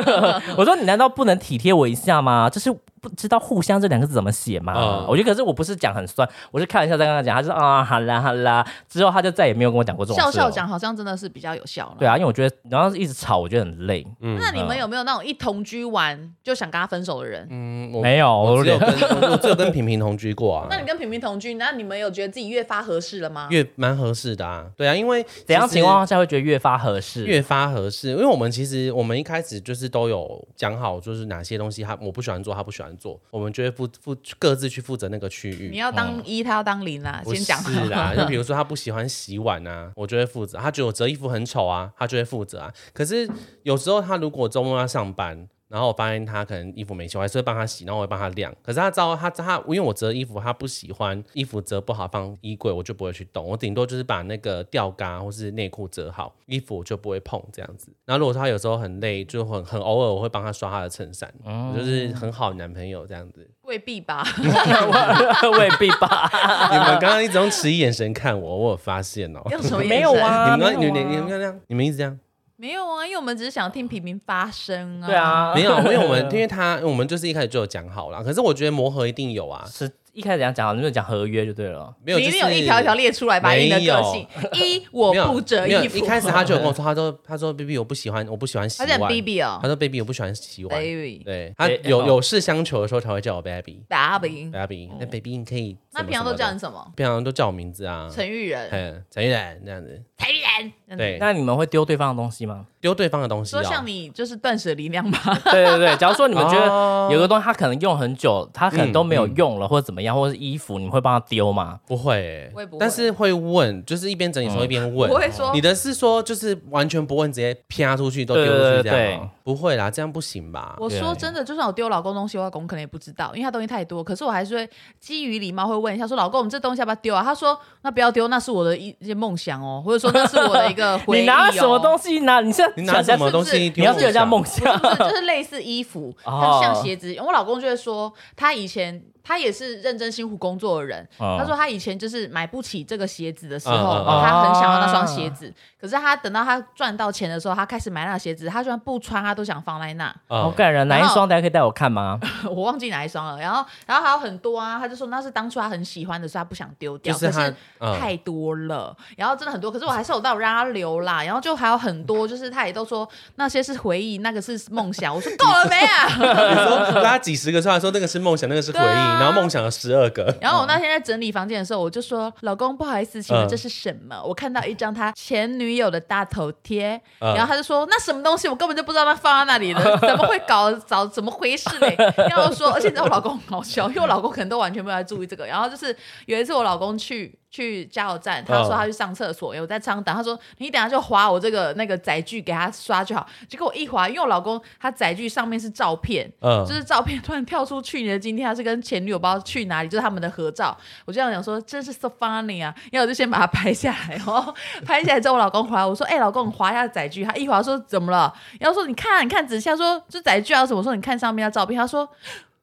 [0.56, 2.48] 我说你难道不能体贴我一下吗？
[2.52, 2.74] 这是。
[3.00, 5.06] 不知道“互相”这两个字怎么写吗？
[5.08, 7.34] 我觉得可是我不是讲很酸，我是开玩笑在跟他讲。
[7.34, 10.20] 他说啊，好啦好啦，之后他就再也没有跟我讲过这种。
[10.20, 11.96] 笑笑讲好像真的是比较有效了。
[11.98, 14.06] 对啊，因为我觉得然后一直吵，我觉得很累。
[14.20, 17.46] 嗯，那你们有没有那种一同居完就想跟他分手的人？
[17.50, 18.88] 嗯，没有，我只有跟
[19.30, 20.66] 我只有跟平平同居过啊。
[20.68, 23.48] 那你跟平平同居，那你们有觉得自己越发合适了吗？
[23.50, 24.66] 越蛮合适的啊。
[24.76, 27.24] 对啊，因为怎样情况下会觉得越发合适？
[27.24, 33.70] 越发合适，因为我们其实我们一开始就是都有讲好，就是哪些东西他我不喜欢做，他不喜欢做，我们就会。
[33.70, 37.22] 负负各自去负责那个区域，你要当一，他要当零啦。
[37.24, 42.70] 先讲是啦，就比如说他不喜欢洗碗啊，我就会负责；他觉得我折衣服很丑啊，他就会负责啊。
[42.92, 43.30] 可是
[43.62, 45.48] 有时候他如果周末要上班。
[45.70, 48.52] 然后我发现他可能衣服没洗，我还是会帮他洗，然后我会帮他晾。
[48.60, 53.46] 可是他知道他他，因为我折衣服，他不喜欢衣服折不好放衣柜，我就不会去动。
[53.46, 57.92] 我顶多就是把那个吊嘎或是内裤折好，衣服我就不会碰这样子。
[58.04, 61.32] 然后如果他有时候很累，就很很偶尔我会帮他刷他的衬衫，
[61.76, 63.48] 就是很好男朋友这样子。
[63.62, 64.26] 未必吧，
[65.56, 66.28] 未必吧。
[66.72, 69.40] 你们刚刚一直用迟疑眼神看我，我有发现哦。
[69.86, 72.18] 没有啊，你们你们你们这样，你们一直这样。
[72.60, 75.06] 没有啊，因为我们只是想听平平发声啊。
[75.06, 78.22] 对啊， 没有，因为我们因为他，我们就是一开始就有讲好了。
[78.22, 79.64] 可是我觉得磨合一定有啊。
[79.66, 79.90] 是。
[80.12, 83.52] 一开始讲讲好，就是讲合约就对了，没有，一定有一条一条列出来吧？
[83.52, 85.96] 你的个性， 一我不折衣服。
[85.96, 88.98] 一开始他就有跟我说，他说他说 baby 我不喜欢，我不喜欢洗碗。
[89.02, 90.76] baby 哦，他说 baby 我不喜欢洗碗。
[90.76, 93.84] baby，对他有有事相求的时候才会叫我 baby。
[93.88, 95.78] baby baby，那 baby 你可以。
[95.92, 96.92] 那平常都叫你什么？
[96.96, 98.10] 平常都叫我名字啊。
[98.12, 100.02] 陈玉仁，嗯，陈玉仁这样子。
[100.18, 101.18] 陈玉仁，对。
[101.18, 102.66] 那你们会丢对方的东西吗？
[102.80, 105.20] 丢对方的东西，说像你就是断舍离那样吧。
[105.52, 110.78] 对对对，假如说你们觉得有个东西他可能用很久，他可能都没有用了，或者怎么样，或者是衣服。
[110.78, 111.78] 你们会帮他丢吗？
[111.86, 115.10] 不会，但是会问，就是一边整理的时候一边问。
[115.10, 120.76] 不会说，你的是说就是完全不问，直接啪出去都丢出去这样不会啦，这样不行吧？
[120.78, 124.02] 我说真的，就算我丢老公东西，我老公可能也不知道，因为他东西太多。
[124.02, 127.22] 可是我还是会基于礼貌会问一下，说老公，我们这东西要不要丢啊？
[127.22, 131.20] 他说那不要丢，那是我的一些梦想哦，或者说那是我的一个回忆。
[131.20, 132.40] 你拿什么东西拿？
[132.40, 133.72] 你是你拿什么东西？
[133.76, 134.80] 你要有这样梦想？
[134.80, 137.14] 就是类似衣服， 像鞋子。
[137.18, 139.02] 我老公就会说，他以前。
[139.30, 141.08] 他也是认真辛苦工作的人。
[141.16, 145.54] 他说他以前就是买不起这个鞋子的时候，他很想要那双鞋子。
[145.80, 148.48] 可是他等到他赚到钱的时候，他开始买那鞋子。
[148.48, 150.12] 他就算不穿，他都想放在那。
[150.26, 152.18] 好感人，哪一双大家可以带我看吗？
[152.50, 153.38] 我忘记哪一双了。
[153.38, 154.80] 然后，然后还有很多啊。
[154.80, 157.16] 他就说那是当初他很喜欢的，所以他不想丢掉。
[157.16, 157.54] 可是
[157.98, 159.70] 太多了，然后真的很多。
[159.70, 161.22] 可是我还是有到让他留啦。
[161.22, 165.14] 然后就还有很多， 就是他也都说那些是回忆，那个是梦想。
[165.14, 166.08] 我说够了没啊？
[166.08, 169.19] 你说拉几十个出来说那个是梦想，那个是回忆。
[169.20, 170.34] 然后梦想了十二个。
[170.40, 178.48] 然后我那天在整理房间的时候，我就说：“老公，不好意思，请问这是什么？”我看到一张他前女友的大头贴，然后他就说：“那什么东西？
[178.48, 181.94] 我根本就不知道他放在那里了， 怎么会搞找怎么回事嘞？”
[182.28, 185.46] 然后说，而且你知道我老公很好笑，因为我老公可能都完全没有在注意这个。
[185.46, 185.94] 然后就是
[186.26, 187.39] 有一次我老公去。
[187.50, 190.14] 去加油站，他说他去上厕所，有在仓等。
[190.14, 193.26] 他说你等下就划我这个那个载具给他刷就好。
[193.48, 200.76] 结果我一划，因为我老公他载具上面是照片，嗯，就是照片突然跳出去年的今天，他是跟前女友不知道去哪里，就是他们的合照。
[201.04, 202.72] 我这样讲说，真是 so funny 啊！
[202.92, 204.54] 然后我就先把它拍下来，然 后
[204.86, 207.24] 拍下来之后，我老公回来，我说哎，老公你划一下载具。
[207.24, 208.32] 他一划说怎么了？
[208.60, 210.78] 然后说你看，你看仔细，他说这载具啊什么？
[210.78, 212.08] 我说你看上面的照片，他说。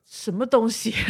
[0.09, 0.89] 什么东西？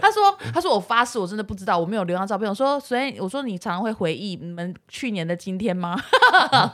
[0.00, 6.00] 他说：“他说我发誓，我真的不知道，我没有留张照片。”我说：“所以我说你常常会回忆你们去年的今天吗？”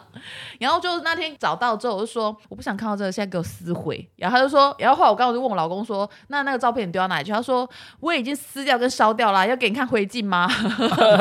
[0.60, 7.66] 然后就那天找到之后，我就说：“我不想看到这个，现在给我撕毁。”然后他就说：“然后后来我刚刚就问我老公说：‘那那个照片你丢到哪里去？’他说
[8.00, 10.46] ：‘我已经撕掉跟烧掉了，要给你看灰烬吗？’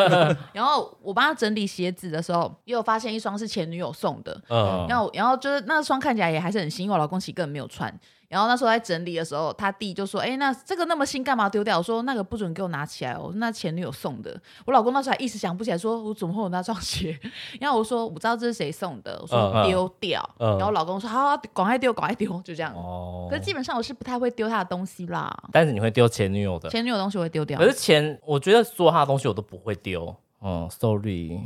[0.51, 4.41] 然后我帮他整理鞋子的时候，也有发现一双是前女友送的。
[4.49, 7.97] 嗯，然后然后就是那双看起来也还是很新，因为我老公其实根本没有穿。”
[8.29, 17.19] 然后那时候在整理的时候，他弟就说：“哎，那这个那么新，干嘛丢掉？”我说：“那个不准给我拿起来哦，那前女友送的。”我老公那时候还一时想不起来，说：“我怎么会有那双鞋？”
[17.59, 22.71] 然后我说：“我不知道这是谁送的。”我说：“丢掉。”然后老公说：“好，赶快丢，赶快丢。”就这样。
[22.75, 23.27] 哦。
[23.29, 25.35] 可是基本上我是不太会丢他的东西啦。
[25.51, 26.69] 但是你会丢前女友的？
[26.69, 27.57] 前女友东西我会丢掉。
[27.57, 30.15] 可是前，我觉得所有他的东西我都不会丢。
[30.41, 31.39] 嗯，sorry。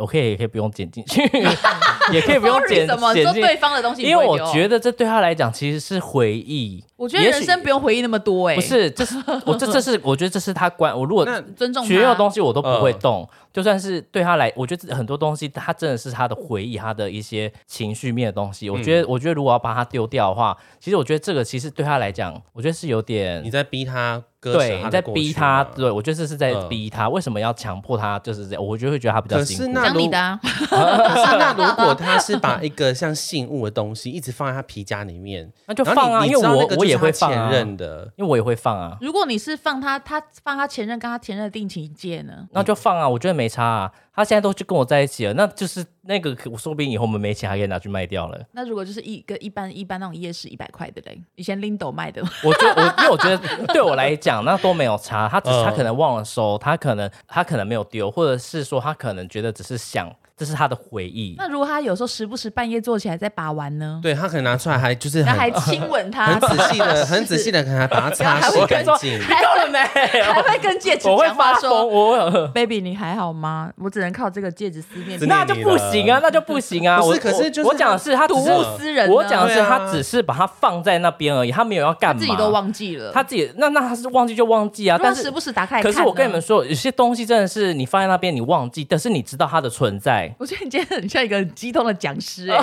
[0.00, 1.22] 我可以也可以不用剪进去，
[2.12, 6.82] 也可以不用 剪剪进对方的东西，因为我觉得这对他来讲其实是回忆。
[6.96, 18.70] 我觉得人生不用回忆那么多哎，不是，这是我这这是我觉得这是他关我如果尊重学的东西我都不会动，就算是对他来，我觉得很多东西他真的是他的回忆，他的一些情绪面的东西。
[18.70, 24.22] 我觉得我觉得如果要把它丢掉的话，其实我觉得这个其实对他来讲，我觉得是有点你在逼他。
[24.52, 27.08] 对，你在逼他，对我觉得这是在逼他。
[27.08, 28.18] 为什么要强迫他？
[28.20, 29.74] 就是这样，我觉得会觉得他比较辛苦。
[29.74, 30.38] 讲你的。
[30.42, 38.96] 可是那如果他是把一个像信物的东西一直放在他皮夹里面， 那就放啊，因为我我也会放前任的，因为我也会放啊。
[39.00, 42.46] 如果你是放他，他放他前任跟他前任的定情戒呢？
[42.52, 43.92] 那就放啊，我觉得没差啊。
[44.16, 48.40] 他现在都去跟我在一起了，那就是那个，我说不定以后我们没钱还可以拿去卖掉了。
[48.52, 53.38] 那如果就是一个一般一般那种夜市一百块的嘞，以前 Lindo 卖的，我觉得我因为我觉得
[53.74, 60.10] 对我来讲那都没有差，他只是他可能忘了收，他可能他可能没有丢，或者是说他可能觉得只是想。
[60.36, 61.34] 这是他的回忆。
[61.38, 64.00] 那如果他有时候时不时半夜坐起来在把玩呢？
[64.02, 69.18] 对他可能拿出来还就是还亲吻 他，很仔细的、 很仔细的可能把它 擦拭干净。
[69.18, 69.78] 够了没？
[70.22, 73.72] 还会跟戒指讲话说：“我 baby 你还好吗？
[73.78, 77.00] 我只能靠这个戒指思念。”那就不行啊，那就不行啊！
[77.00, 79.10] 不是，可是就是我讲的是他睹物思人。
[79.10, 83.10] 我讲的是他只是把它放在那边而已，他没有要干嘛，自己都忘记了。
[83.12, 85.82] 他自己那那他是忘记就忘记啊，但是时不时打开。
[85.82, 90.25] 可是我跟你们说，有些东西真的是你放在那边你忘记，但是你知道它的存在。
[90.38, 91.06] 我觉得你今天很。
[91.06, 92.60] 像一个很激动的讲师 哎，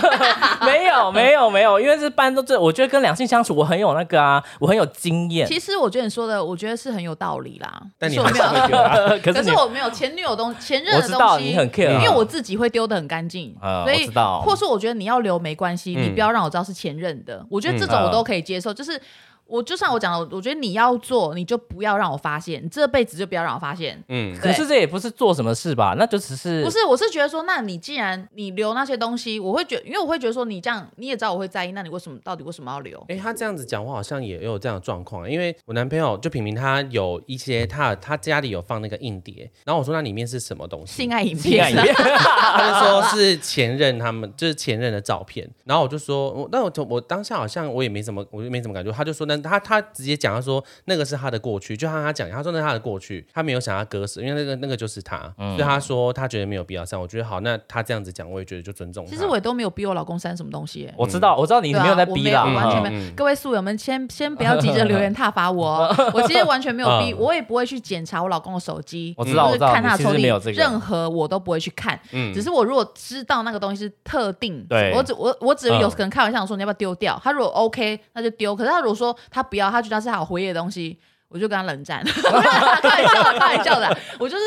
[0.61, 5.47] 没有没有没有，因为这班都这，我觉得跟两性相处，我很有那个啊，我很有经验。
[5.47, 7.81] 其实我觉得你说的，我觉得是很有道理啦。
[7.97, 8.29] 但你没有
[9.23, 14.07] 可是我没有前女友东前任的东西，你很 care，因为我自己会丢的很干净，所以
[14.43, 19.01] 或是我觉得你要留没关系，你不要让我知道是前任的，我觉得这种我都可以接受，就是。
[19.45, 24.01] 我就像我讲的，我觉得你要做，你就不要让我发现，你这辈子就不要让我发现。
[24.07, 25.95] 嗯，可是这也不是做什么事吧？
[25.97, 26.83] 那就只是不是？
[26.85, 33.03] 我是觉得说，那你既然你留那些东西，我会觉，因为我会觉得说，你这样你也知道我会在意，那你为什么到底为什么要留？
[33.09, 41.03] 哎，他这样子讲话好像也有这样的状况，因为我男朋友就平平他有一些他他家里有放那个硬碟，然后我说那里面是什么东西？
[41.03, 50.17] 性爱影片， 他就说是前任他们就是前任的照片，然后我就说，我那我我当下好像我也没什么，我就没什么感觉，他就说那他他直接。
[50.23, 56.97] 讲他说那个是他的过去，就像他讲，他说那是他的过去，他没有想要割舍，因为那个那个就是他，所以他说他觉得没有必要删。
[56.97, 59.05] 我觉得好，那他这样子讲，我也觉得就尊重。
[59.05, 60.89] 其实我也都没有逼我老公删什么东西。
[60.95, 63.11] 我知道，我知道你没有在逼啦，完全没有。
[63.15, 71.99] 各位宿友们，先先不要急着留言挞伐我， 我其实完全没有逼，我也不会去检查我老公的手机，我知道，我知道，看他的抽屉，任何我都不会去看。
[72.11, 80.99] 嗯，只是我如果知道那个东西是特定，对，我只我我只有可能开玩笑说你要不要丢掉，他如果 OK 那就丢，可是他如果说他不要，他觉得是好回忆的东西。
[81.29, 83.97] 我就跟他冷战， 开玩笑的，开玩笑的。
[84.19, 84.43] 我就是，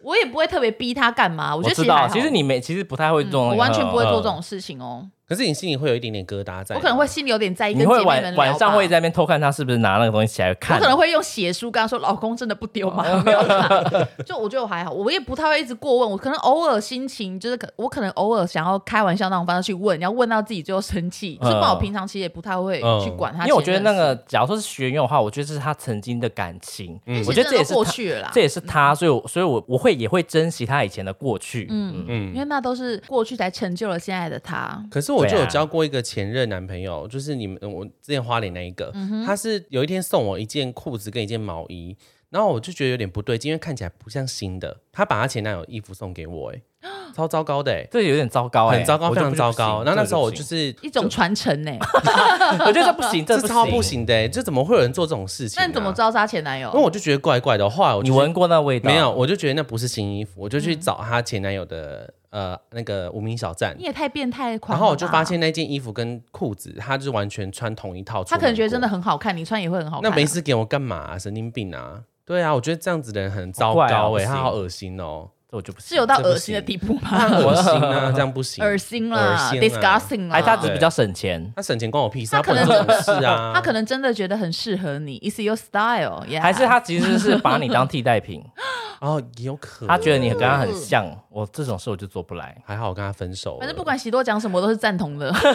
[0.00, 1.54] 我也不会特别逼他干嘛。
[1.54, 5.06] 我觉得其实其实你没，其实不太会做，我完全不会做这种事情哦。
[5.26, 6.74] 可是你心里会有一点点疙瘩在。
[6.74, 7.74] 我可能会心里有点在意。
[7.74, 10.76] 你会晚晚上会在那边偷看他是不是拿那个东西起来看？
[10.76, 13.40] 我可能会用写书跟他说：“老公真的不丢吗？”没有。
[14.24, 16.10] 就我觉得我还好，我也不太会一直过问。
[16.10, 21.38] 我可能偶尔心情就是可，我可能偶尔想要开玩笑那种方式去问，要问到自己最后生气。
[21.42, 23.44] 是不我平常其实也不太会去管他。
[23.44, 27.00] 因为我觉得那个，假如说是学员的话，我觉得这是他曾经的感情。
[27.06, 31.66] 嗯，我觉得这也是过去了，这也是他，所以所以我我会也会珍惜他以前的过去。
[31.70, 34.84] 嗯嗯，因为那都是过去才成就了现在的他。
[34.90, 36.04] 可是我就有交过一个。
[36.04, 38.92] 前任男朋友就是你们，我之前花莲那一个，
[39.24, 41.96] 他是有一天送我一件裤子跟一件毛衣，
[42.30, 44.76] 然后我就觉得有点不对劲，因为看起来不像新的。
[44.92, 46.60] 他把他前男友衣服送给我，哎，
[47.16, 49.82] 超糟糕的，哎，这有点糟糕，很糟糕，非常糟糕。
[49.82, 51.72] 然后那时候我就是一种传承呢，
[52.66, 55.60] 我觉得这不行，这超不行的，这怎么会有人做这种事情？
[55.60, 56.68] 那你怎么知道他前男友？
[56.68, 59.10] 因为我就觉得怪怪的，后来我你闻过那味道没有？
[59.10, 62.12] 我就觉得那不是新衣服，我就去找他前男友的。
[62.34, 64.76] 呃，那个无名小站，你也太变态狂。
[64.76, 68.24] 然后我就发现那件衣服跟裤子，他就完全穿同一套。
[68.24, 70.10] 他可能觉得真的很好看，你穿也会很好看。
[70.10, 71.16] 那没事给我干嘛？
[71.16, 72.02] 神经病啊！
[72.24, 75.30] 对啊，我觉得这样子的人很糟糕哎，他好恶心哦。
[75.54, 77.28] 这我就不是有到恶心的地步吗？
[77.38, 80.34] 恶心啊，这样不行，恶心了，disgusting 了。
[80.34, 82.32] 哎，他只是比较省钱，他省钱关我屁事。
[82.32, 88.42] 他可能是啊， 他可能真的觉得很适合你，is your style，还是他其实是把你当替代品。
[89.00, 92.56] 哦，有可能他觉得你跟他很像，我这种事我就做不来。
[92.64, 93.58] 还好我跟他分手。
[93.58, 95.30] 反正不管喜多讲什么，我都是赞同的。
[95.34, 95.50] 所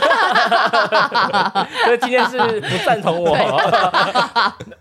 [1.93, 3.35] 以今天是不赞同我。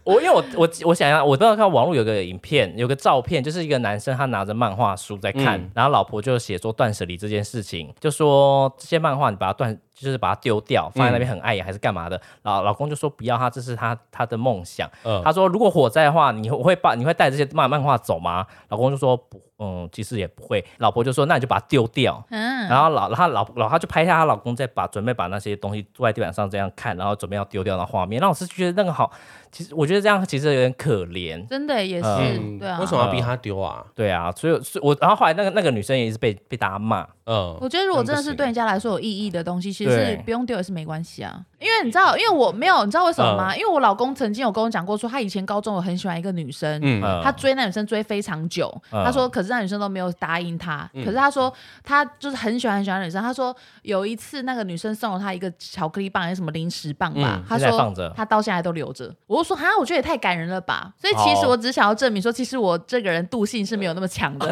[0.04, 9.78] 我因为我我我想要，我都要看网络有个影片，有个照片，就是一个男生他拿着漫画书在看，然后老婆就写说断舍离这件事情，就说这些漫画你把它断。
[9.98, 12.20] 就是把它丢掉，放在那边很碍眼，还是干嘛的？
[12.42, 14.88] 老老公就说不要，他这是他他的梦想。
[15.24, 18.46] 他说如果火灾的话，你会把你会带这些漫漫画走吗？
[18.68, 19.42] 老公就说不。
[19.60, 20.64] 嗯，其实也不会。
[20.76, 28.20] 老婆就说：“那你就把它丢掉。”嗯，然后老他老老他就拍下他老公在把准备把那些东西坐在地板上这样看，然后准备要丢掉的画面。
[28.20, 29.10] 那我是觉得那个好，
[29.50, 31.46] 其实我觉得这样其实有点可怜。
[31.48, 32.78] 真的也是，对啊。
[32.80, 33.84] 为什么要逼他丢啊？
[33.94, 37.06] 对啊，所以，我然后后来那个那个女生也是被被大家骂。
[37.28, 41.38] 嗯，我觉得如果真的是对人家来说有意义的东西，其实不用丢也是没关系啊。
[41.58, 43.54] 因为你知道，因为我没有，你知道为什么吗？
[43.54, 48.72] 因为我老公曾经有跟我讲过，说他以前高中有很喜欢一个女生，嗯，他追那女生追非常久。
[48.90, 50.88] 他说，可是那女生都没有答应他。
[50.94, 51.52] 可是他说，
[51.84, 53.20] 他就是很喜欢很喜欢女生。
[53.20, 59.12] 他说有一次那个女生送了他一个巧克力棒还是什么零食棒吧，他说他到现在都留着。
[59.26, 60.92] 我就说，哈，我觉得也太感人了吧。
[60.96, 64.48] 所以其实我只想要证明说，其实我这个人惰性是没有那么强的。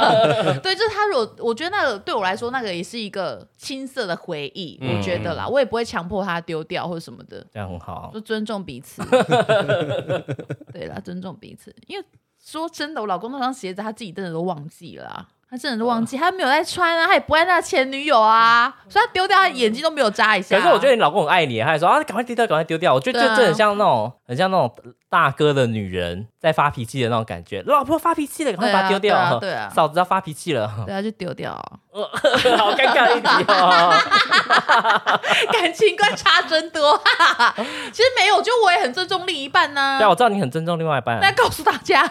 [0.62, 4.78] 对，就是他如果我觉得那个对我来说，那个也是一个青涩的回忆。
[4.80, 6.36] 我觉得啦，我也不会强迫他。
[6.46, 9.02] 丢掉或者什么的，这样很好，就尊重彼此。
[10.72, 11.74] 对啦，尊重彼此。
[11.88, 12.06] 因为
[12.40, 15.26] 说真的，我老公那双鞋子他自己真的都忘记了。
[15.48, 20.56] 他真的都忘记，他没有在穿啊，他也不爱那前女友啊，所以他丢掉，他眼睛都没有眨一下。
[20.56, 22.94] 可是我觉得你老公很爱你，他还说啊，赶快丢掉，赶快丢掉。
[22.94, 24.72] 我觉得就很像那种，很像那种
[25.08, 27.60] 大哥的女人在发脾气的那种感觉。
[27.66, 29.38] 老婆发脾气了，赶快把它丢掉。
[29.40, 31.52] 对啊，嫂子要发脾气了，对啊，就丢掉。
[31.96, 33.90] 好尴尬一题哦，
[35.50, 37.00] 感情观差真多。
[37.90, 39.96] 其实没有，就我也很尊重另一半呢。
[39.98, 41.18] 对，我知道你很尊重另外一半。
[41.20, 42.06] 那告诉大家，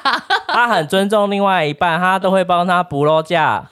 [0.48, 3.64] 他很尊重另外一半，他都会帮他补漏价。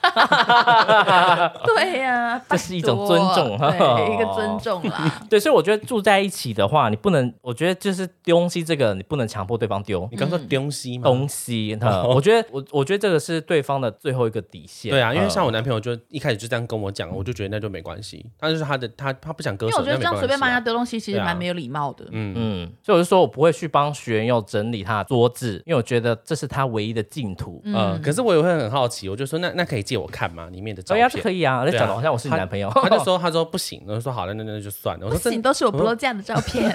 [1.64, 5.12] 对呀，这是一种尊重，对，一个尊重啦。
[5.28, 10.08] 对，所以我觉得住在一起的话，你不能，我觉得就是丢东西这个，你不能强迫对方丢。
[10.12, 11.04] 你刚说丢东西吗？
[11.04, 11.76] 东西，
[12.08, 14.90] 我觉得我我觉得这个是对方的最后一个底线。
[14.90, 15.94] 对啊，因为像我男朋友就。
[16.08, 18.24] 一开始就这样跟我讲，我就觉得那就没关系。
[18.38, 19.78] 他就是他的，他他不想割手。
[19.78, 22.04] 因为我觉得这样随便帮人家丢东西，其实蛮没有礼貌的。
[22.12, 27.60] 嗯嗯，所以我就说我不会去帮学员要整理他的桌子，因为我觉得这是他唯一的净土。
[27.64, 30.48] 嗯，可是我也会很好奇，我就说那那可以借我看吗？
[30.52, 32.70] 里面的照片可以啊，那讲的好像我是你男朋友。
[32.74, 35.06] 他就说他说不行，我就说好了，那那就算了。
[35.06, 36.72] 我说你都是我不露这样的照片，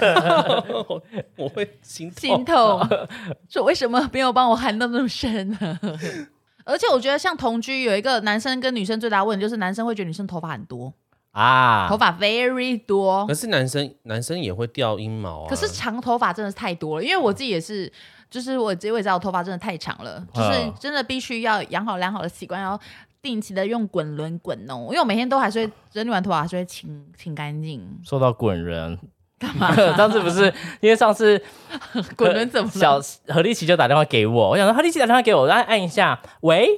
[1.36, 2.86] 我会心心痛。
[3.60, 5.78] 说为什么没有帮我含到那么深呢？
[6.64, 10.92] 而且我觉得像同居有一个男生跟女生最大问题就是男生会觉得女生头发很多
[11.32, 13.26] 啊，头发 very 多。
[13.26, 15.48] 可是男生男生也会掉阴毛啊。
[15.48, 17.90] 可是长头发真的是太多了，因为我自己也是，
[18.28, 22.78] 就是我自己也知道我头发真的太长了，就是真的必须要养好良好的习惯，要
[23.22, 27.98] 定期的用滚轮滚弄，因为我每天都还是会整理完头发还是会清清干净。
[28.04, 28.98] 说到滚轮。
[29.40, 29.74] 干嘛？
[29.96, 31.42] 上次不是因为上次
[32.14, 36.68] 滚轮怎么小何立奇就打电话给我，我想说何立奇打电话给我，然后按一下，喂，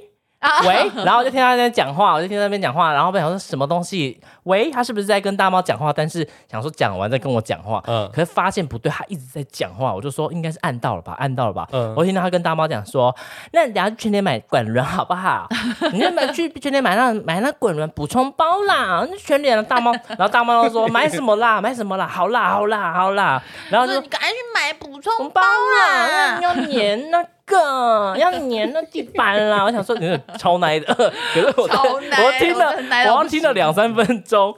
[0.65, 4.21] 喂，然后我就听他在那边讲话，我就听他那边讲话，然后我想说什么东西？
[4.45, 5.93] 喂，他是不是在跟大猫讲话？
[5.93, 13.15] 但是想说讲完再跟我讲话，嗯，可是发现不对，他一直在讲话，我就说应该是按到了吧，按到了吧，嗯，我听到他跟大猫讲说，
[13.53, 15.49] 那你等下去全年买滚轮好不好？
[15.93, 21.61] 你要买去全年买那买那滚轮补充包啦，那全年的大猫， 然后大猫说买什么啦？
[21.63, 22.07] 买什么啦？
[22.07, 27.25] 好啦好啦好啦，然后就你赶紧去买补充包啦，要粘那。
[27.45, 29.65] 个要粘那地板啦！
[29.65, 32.73] 我想说，你超奶的，可是我我听了，
[33.11, 34.57] 我刚听了两三分钟，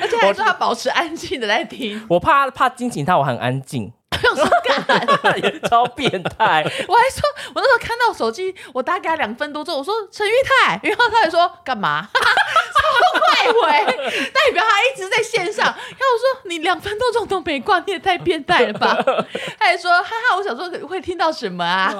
[0.00, 2.04] 而且还是他保持安静的在听。
[2.10, 3.92] 我怕怕惊醒他，我很安静。
[4.42, 4.50] 有什么
[5.20, 5.42] 干？
[5.42, 6.62] 也超变态！
[6.88, 7.22] 我还说，
[7.54, 12.08] 我那时候看到手机，我大概两分多之后，我说陈玉泰，然后他还说干嘛？
[12.12, 15.64] 超快回，代表他一直在线上。
[15.64, 18.96] 然后我说你两分多钟都没挂，你也太变态了吧？
[19.58, 21.94] 他还说哈哈，我想说会听到什么啊？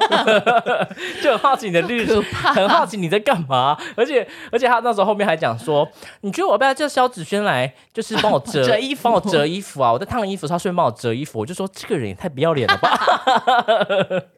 [1.22, 3.76] 就很好奇你的律师，很好奇你在干嘛？
[3.96, 5.88] 而且而且他那时候后面还讲说，
[6.22, 9.92] 你觉得我要不要叫肖子轩来，就是帮我 折衣服，帮我折衣服啊？
[9.92, 12.16] 我在烫衣服，他顺便帮我折衣服，我就说这个人也。
[12.22, 12.98] 太不要脸了吧！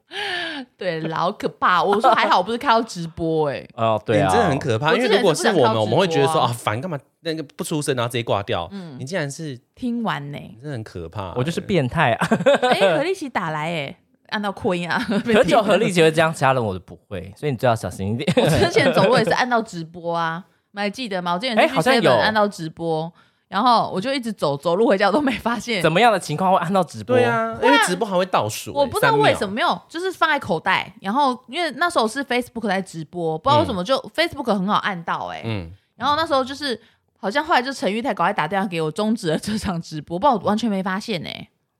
[0.76, 1.82] 对，老可怕。
[1.82, 3.66] 我说还好，我不是看到直播哎。
[3.74, 4.94] 哦，对啊，真的很可怕。
[4.94, 6.98] 因为如果是我们，我们会觉得说啊，烦干嘛？
[7.20, 8.68] 那个不出声，然后直接挂掉。
[8.70, 11.32] 嗯，你竟然是听完呢，真的很可怕。
[11.34, 12.28] 我就是变态啊！
[12.70, 13.96] 哎，何立奇打来哎，
[14.28, 14.98] 按到扩音啊。
[14.98, 18.32] 很久何立奇会这样，其他人我都不会，所以你最好小心一点。
[18.36, 21.32] 我之前走路也是按到直播啊，你还记得吗？
[21.32, 23.12] 我之前哎，好像有按到直播。
[23.54, 25.80] 然后我就一直走，走路回家我都没发现。
[25.80, 27.14] 怎么样的情况会按到直播？
[27.14, 28.72] 对啊，因为直播还会倒数。
[28.74, 30.92] 我不知道为什么没有，就是放在口袋。
[31.00, 35.40] 然后因为那时候是 Facebook 在直播，不知道为什么就 Facebook 很好按到哎。
[35.44, 35.70] 嗯。
[35.94, 36.80] 然后那时候就是
[37.16, 41.28] 好像后来就陈玉泰赶快打电话给我终止了这场直播，不然我完全没发现呢。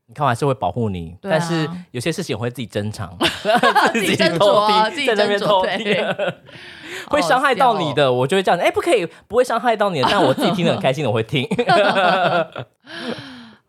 [0.07, 3.17] 你看我还是会保护你，但是有些事情我会自己珍藏，
[3.93, 5.65] 自己斟酌，自己斟酌。
[7.09, 8.61] 会伤害到你的，我就会这样。
[8.61, 11.49] 哎，不可以，不会伤害到你的，但我自己听得很开心的，我会听。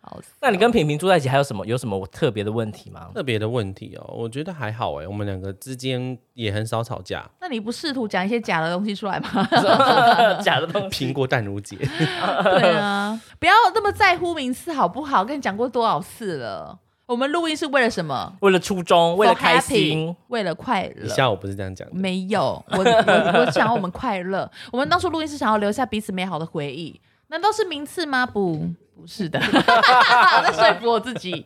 [0.05, 3.09] 好，那你跟平平住在一起，还有什么有什么特别的问题吗？
[3.15, 7.27] 特别的问题哦，我觉得还好哎，我们两个之间也很少吵架。
[7.41, 9.47] 那你不试图讲一些假的东西出来吗？
[10.43, 11.75] 假的东西，苹果淡如姐。
[12.43, 15.25] 对啊，不要那么在乎名次好不好？
[15.25, 16.77] 跟你讲过多少次了。
[17.07, 18.35] 我们录音是为了什么？
[18.41, 21.07] 为了初衷，为了开心，为了快乐。
[21.07, 21.93] 下午不是这样讲的。
[21.95, 24.49] 没有，我我我想要我们快乐。
[24.71, 26.99] 我们当初录音是想要留下彼此美好的回忆。
[27.27, 28.25] 难道是名次吗？
[28.25, 29.39] 不，不是的。
[29.43, 31.45] 我在说服我自己，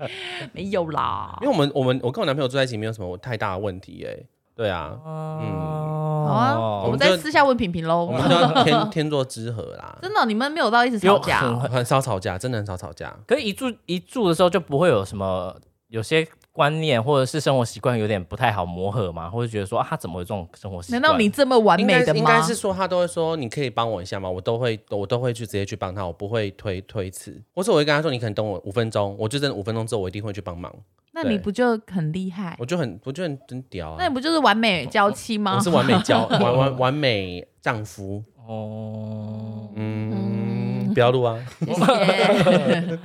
[0.54, 1.38] 没有啦。
[1.42, 4.24] 因为我们我们我跟我男朋友住在一起，没有什么太大的问题哎。
[4.56, 8.04] 对啊，嗯，好啊，我们再私下问平平喽。
[8.04, 9.98] 我们就天天作之合啦。
[10.04, 11.40] 真的，你们没有到一直吵架，
[11.72, 13.16] 很少吵架，真的很少吵架。
[13.26, 15.56] 可是一住一住的时候就不会有什么
[15.88, 16.28] 有些
[16.60, 21.02] 观念或者是生活习惯有点不太好磨合嘛，或者觉得说啊，他怎么有这种生活习惯？
[21.02, 22.20] 难道你这么完美的吗？
[22.20, 24.30] 应该是说他都会说你可以帮我一下吗？
[24.30, 30.70] 我都会我都会去直接去帮他，我不会推推辞，或者我会跟他说你可能等我五分钟，我就真的五分钟之后我一定会去帮忙。
[31.14, 32.58] 那你不就很厉害？
[32.60, 33.96] 我就很，我就很真屌啊！
[33.98, 35.56] 那你不就是完美娇妻吗？
[35.56, 39.70] 我是完美娇， 完完完美丈夫哦。
[39.76, 41.40] 嗯，不要录啊！
[41.60, 43.00] 谢谢， 我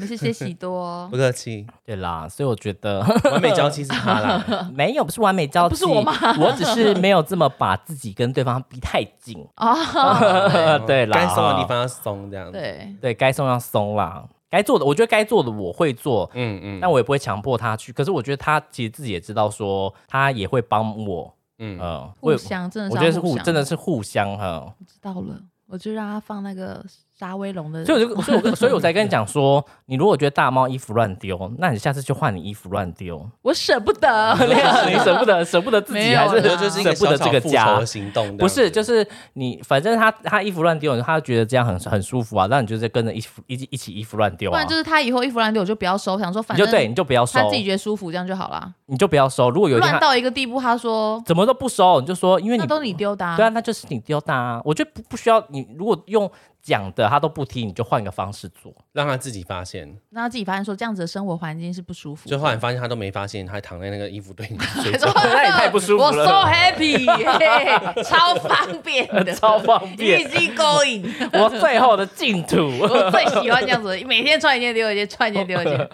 [0.00, 1.66] 们谢谢喜多，不客气。
[1.84, 6.12] 对啦，所以我觉得完美交妻是他啦， 没有，不是完美交妻，不是我吗？
[6.40, 10.78] 我只是没有这么把自己跟对方逼太紧啊。
[10.86, 14.24] 对啦，该松的地方要松，这样对对，该松要松啦。
[14.48, 17.92] 该做的，我觉得该做的我会做，嗯嗯，但我也不会强迫他去。
[17.92, 24.74] 可是我觉得他其实自己也知道，说他也会帮我，嗯嗯，互相真的，我觉得是互，真的是互相哈。
[24.84, 26.84] 知道了，我就让他放那个。
[27.20, 33.28] 沙威龙的，所以我就，所以我， 所以我才跟你讲说，你如果觉得大猫衣服乱丢，那你下次就换你衣服乱丢。
[33.42, 34.34] 我舍不得，
[34.88, 38.34] 你舍不得，舍不得自己，还是就是舍不得这个家行动？
[38.38, 44.50] 不是，就是你，反正他他衣服乱丢，他觉得这样很很舒服啊，那你就是跟着衣服一一起衣服乱丢。
[44.50, 48.72] 不然就是他以后衣服乱丢，我就不要收，想说反正就对，你就不要收，他自己觉得舒服，这样就好了。
[48.86, 54.62] 你就不要收，如果有乱到一个地步，他说怎么都不收，你就说因为你都你丢的，对啊，那就是你丢的啊。
[54.64, 56.30] 我觉得不不需要你，如果用。
[56.62, 62.28] 讲的他都不听，你就换个方式做，让他自己发现，让他自己发现说这样子的生活环境是不舒服。
[62.28, 66.24] 就后来发现他都没发现，他还躺在那个衣服堆里睡觉， 那也太不舒服了。
[66.24, 72.56] 我 so happy，超方便的，超方便，easy going，我最后的净土。
[72.80, 75.88] 我最喜欢这样子，每天穿一件丢一件，穿一件丢一件。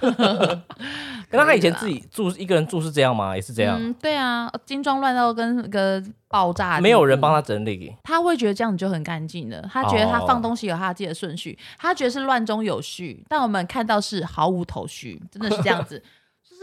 [1.28, 3.34] 跟他以前自己住一个人住是这样吗？
[3.34, 3.76] 也是这样。
[3.80, 7.94] 嗯，对啊，精装乱到跟个爆炸，没有人帮他整理。
[8.04, 9.68] 他会觉得这样子就很干净了。
[9.72, 13.24] 他觉得他放东西有他自己的顺序，他觉得是乱中有序。
[13.28, 16.02] 但我们看到是毫无头绪，真的是这样子。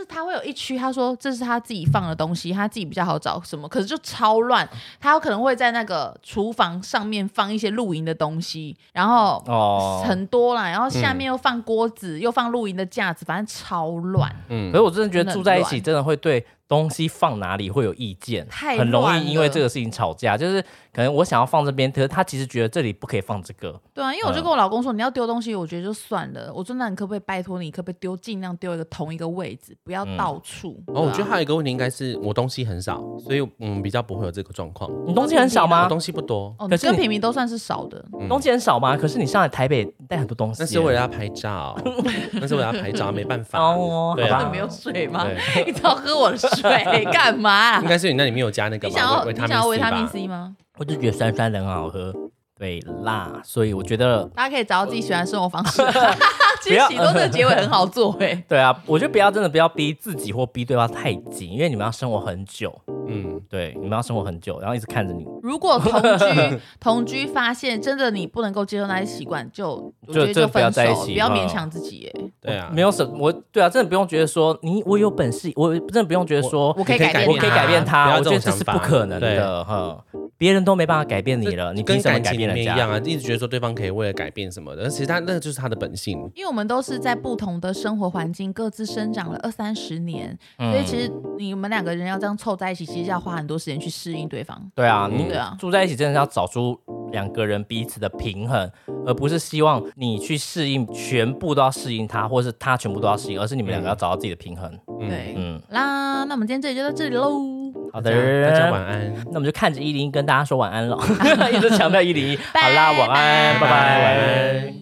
[0.03, 4.67] 就是他会有一区，他说这是他自己放的东西，他自己比较好找什么，可是就超乱。
[4.99, 14.35] 他有可能会在那个厨房上面放一些露营的东西，然后哦很多啦，然后下面又放锅子，又放露营的架子，反正超乱。
[14.49, 16.43] 嗯，可是我真的觉得住在一起真的会对。
[16.73, 20.35] 东西放哪里会有意见，很容易因为这个事情吵架。
[20.35, 20.61] 就是
[20.93, 23.79] 可能我想要放这边，可是他其实觉得这里不可以放这个。
[23.93, 26.51] 对啊，因为我就跟我老公说，你要丢东西，我觉得就算了。
[26.53, 30.81] 我说那你可不可以拜托你，可不可以丢尽量丢一个同一个位置，不要到处。
[30.87, 34.89] 哦，我觉得还有一个问题应该是我东西很少，所以嗯比较不会有这个状况。
[35.05, 35.83] 你东西很少吗？
[35.83, 38.03] 我东西不多，可是跟平民都算是少的。
[38.27, 38.97] 东西很少吗？
[38.97, 41.75] 可是你上来台北带很多东西， 那是为了要拍照，
[42.33, 43.59] 那是为了要拍照，没办法。
[43.59, 45.27] 哦，对啊， 没有水吗？
[45.65, 46.62] 你只要喝我的水
[47.11, 47.79] 干嘛？
[47.81, 50.55] 应该是你那里面有加那个你想要你想要维他命 C 吗？
[50.77, 52.13] 我就觉得酸酸的很好喝，
[52.63, 55.81] 对辣，所以我觉得大家可以找到自己喜欢的生活方式。
[56.63, 58.41] 其实喜多的结尾很好做哎。
[58.47, 62.73] 对啊，我觉得不要真的不要逼自己或逼对方太紧，因为你们要生活很久。
[63.09, 65.25] 嗯，对，你们要生活很久，然后一直看着你。
[65.41, 72.21] 如果同居同居发现真的你不能够接受那些习惯，就我觉得就分手，不要勉强自己哎。
[72.39, 80.01] 对啊，没有什我对啊，真的不用觉得说你我有本事，我真的不用觉得说我可以改变，我可以改变他，我觉得这是不可能的哈。
[80.37, 86.17] 别人都没办法改变你了，你跟感情里面一样啊，一直觉得说对方可以为了改变什么的，其实他那个就是他的本性。
[86.35, 94.71] 因为我们都是在不同的生活环境各自生长了二三十年，所以其实你们两个人要这样凑在一起，其实要花很多时间去适应对方。
[94.75, 95.25] 对啊，你
[95.57, 96.79] 住在一起真的是要找出
[97.11, 98.69] 两个人彼此的平衡，
[99.05, 104.71] 而不是希望你去适应全部都要适应他，或者是他全部都要适应，而是你们两个要找到自己的平衡。
[104.99, 107.62] 对，嗯，啦，那我们今天这里就到这里喽。
[107.93, 108.09] 好的，
[108.49, 109.13] 大家晚安。
[109.25, 110.97] 那我们就看着一零一跟大家说晚安了，
[111.53, 112.35] 一直强调一零一。
[112.35, 114.73] 好啦，晚安，拜拜，晚安。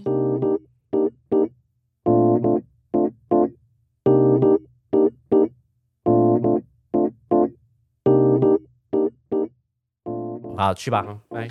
[10.57, 11.49] 好，去吧，拜。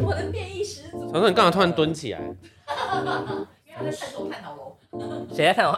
[0.00, 1.10] 我的变异十足。
[1.12, 2.20] 小说，你刚刚突然蹲起来。
[2.20, 4.76] 因为在探头探脑喽。
[5.34, 5.76] 谁在探头？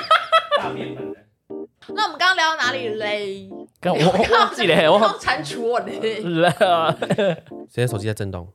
[0.56, 1.18] 大面粉的。
[1.94, 3.48] 那我们刚刚聊到哪里嘞？
[3.80, 4.00] 刚我
[4.32, 6.20] 忘记了，我蟾蜍我嘞。
[7.70, 8.48] 谁的手机在震动？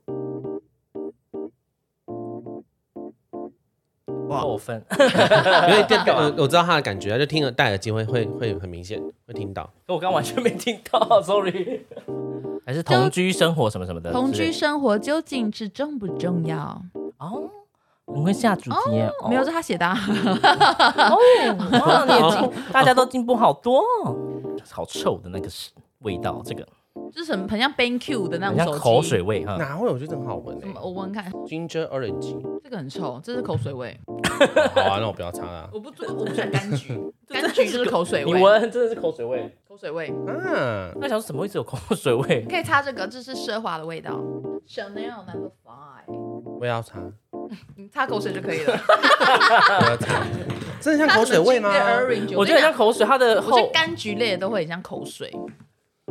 [4.28, 4.84] 过分。
[5.70, 9.64] 因为电我我知道他的感觉，就听了戴耳机会会会很明显会听到。
[9.88, 11.86] 可我刚完全没听到，sorry。
[12.66, 14.12] 还是同居生活什么什么的。
[14.12, 16.82] 同居生活究竟是重不重要？
[17.18, 17.50] 哦。
[18.14, 18.78] 你会下主题？
[19.30, 19.86] 没有，是他写的。
[19.88, 21.18] 哦，
[22.72, 23.84] 大家都进步好多，
[24.72, 26.68] 好臭的那个是味道，这个
[27.14, 27.48] 是什么？
[27.48, 29.56] 很像 BenQ 的那种，像口水味哈。
[29.58, 29.90] 哪会？
[29.90, 30.58] 我觉得很好闻。
[30.82, 34.00] 我闻看，Ginger Orange，这个很臭，这是口水味。
[34.76, 35.70] 好啊，那我不要擦了。
[35.74, 36.94] 我不做，我不喜欢柑橘，
[37.30, 38.34] 柑橘就是口水味。
[38.34, 40.14] 你闻，真的是口水味，口水味。
[40.28, 42.46] 嗯，那想什么会有口水味？
[42.50, 44.20] 可以擦这个，这是奢华的味道
[44.68, 46.14] ，Chanel Number Five。
[46.60, 47.00] 我要擦。
[47.76, 48.80] 你 擦口水就可以了。
[50.80, 51.72] 真的像口水味吗？
[52.36, 55.32] 我觉得像口水，它的我觉得柑橘类的都会很像口水，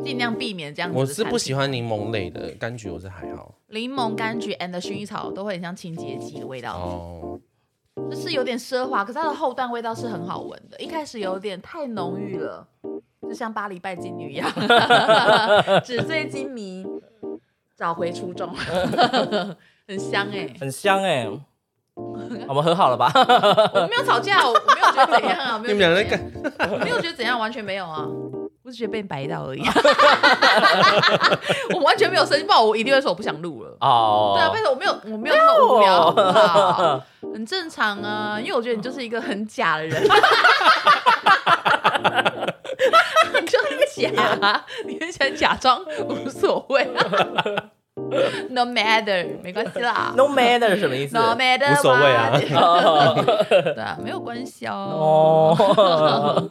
[0.02, 0.98] 尽量避免这样子。
[0.98, 3.54] 我是不喜欢柠檬类的柑橘，我是还好。
[3.68, 6.72] 柠檬、柑橘 and 薰衣草都会很像清洁剂的味道。
[6.74, 7.38] 哦，
[8.10, 10.78] 就是有点奢华，可是它的后段味道是很好闻的。
[10.78, 12.66] 一开始有点太浓郁了，
[13.20, 14.50] 就像巴黎拜金女一样，
[15.84, 16.86] 纸醉金迷，
[17.76, 18.54] 找回初衷。
[19.86, 21.26] 很香哎，很香哎，
[21.94, 23.10] 我们和好了吧？
[23.74, 26.18] 我们没有吵架，我没有觉得怎样啊， 你们两个干，
[26.80, 28.06] 没有觉得怎样，完全没有啊，
[28.64, 29.62] 我只觉得被白到而已。
[31.74, 33.76] 我完全没有生气，不然我一定会说我不想录了。
[33.80, 36.14] 哦，对啊，为什么我没有，我没有那么无聊，
[37.34, 40.08] 很正常啊，因为我觉得你就是一个很假的人，你
[43.46, 44.10] 就很假，
[44.86, 46.88] 你很喜欢假装无所谓。
[48.50, 50.12] No matter，没关系啦。
[50.16, 52.30] No matter 什么意思？No matter，无所谓啊。
[53.74, 56.50] 对啊，没有关系哦。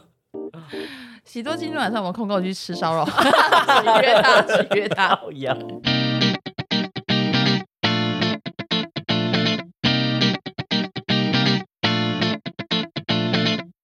[1.24, 3.04] 喜多今天晚上我们空跟我去吃烧肉，
[4.02, 4.44] 约他，
[4.74, 5.18] 约他。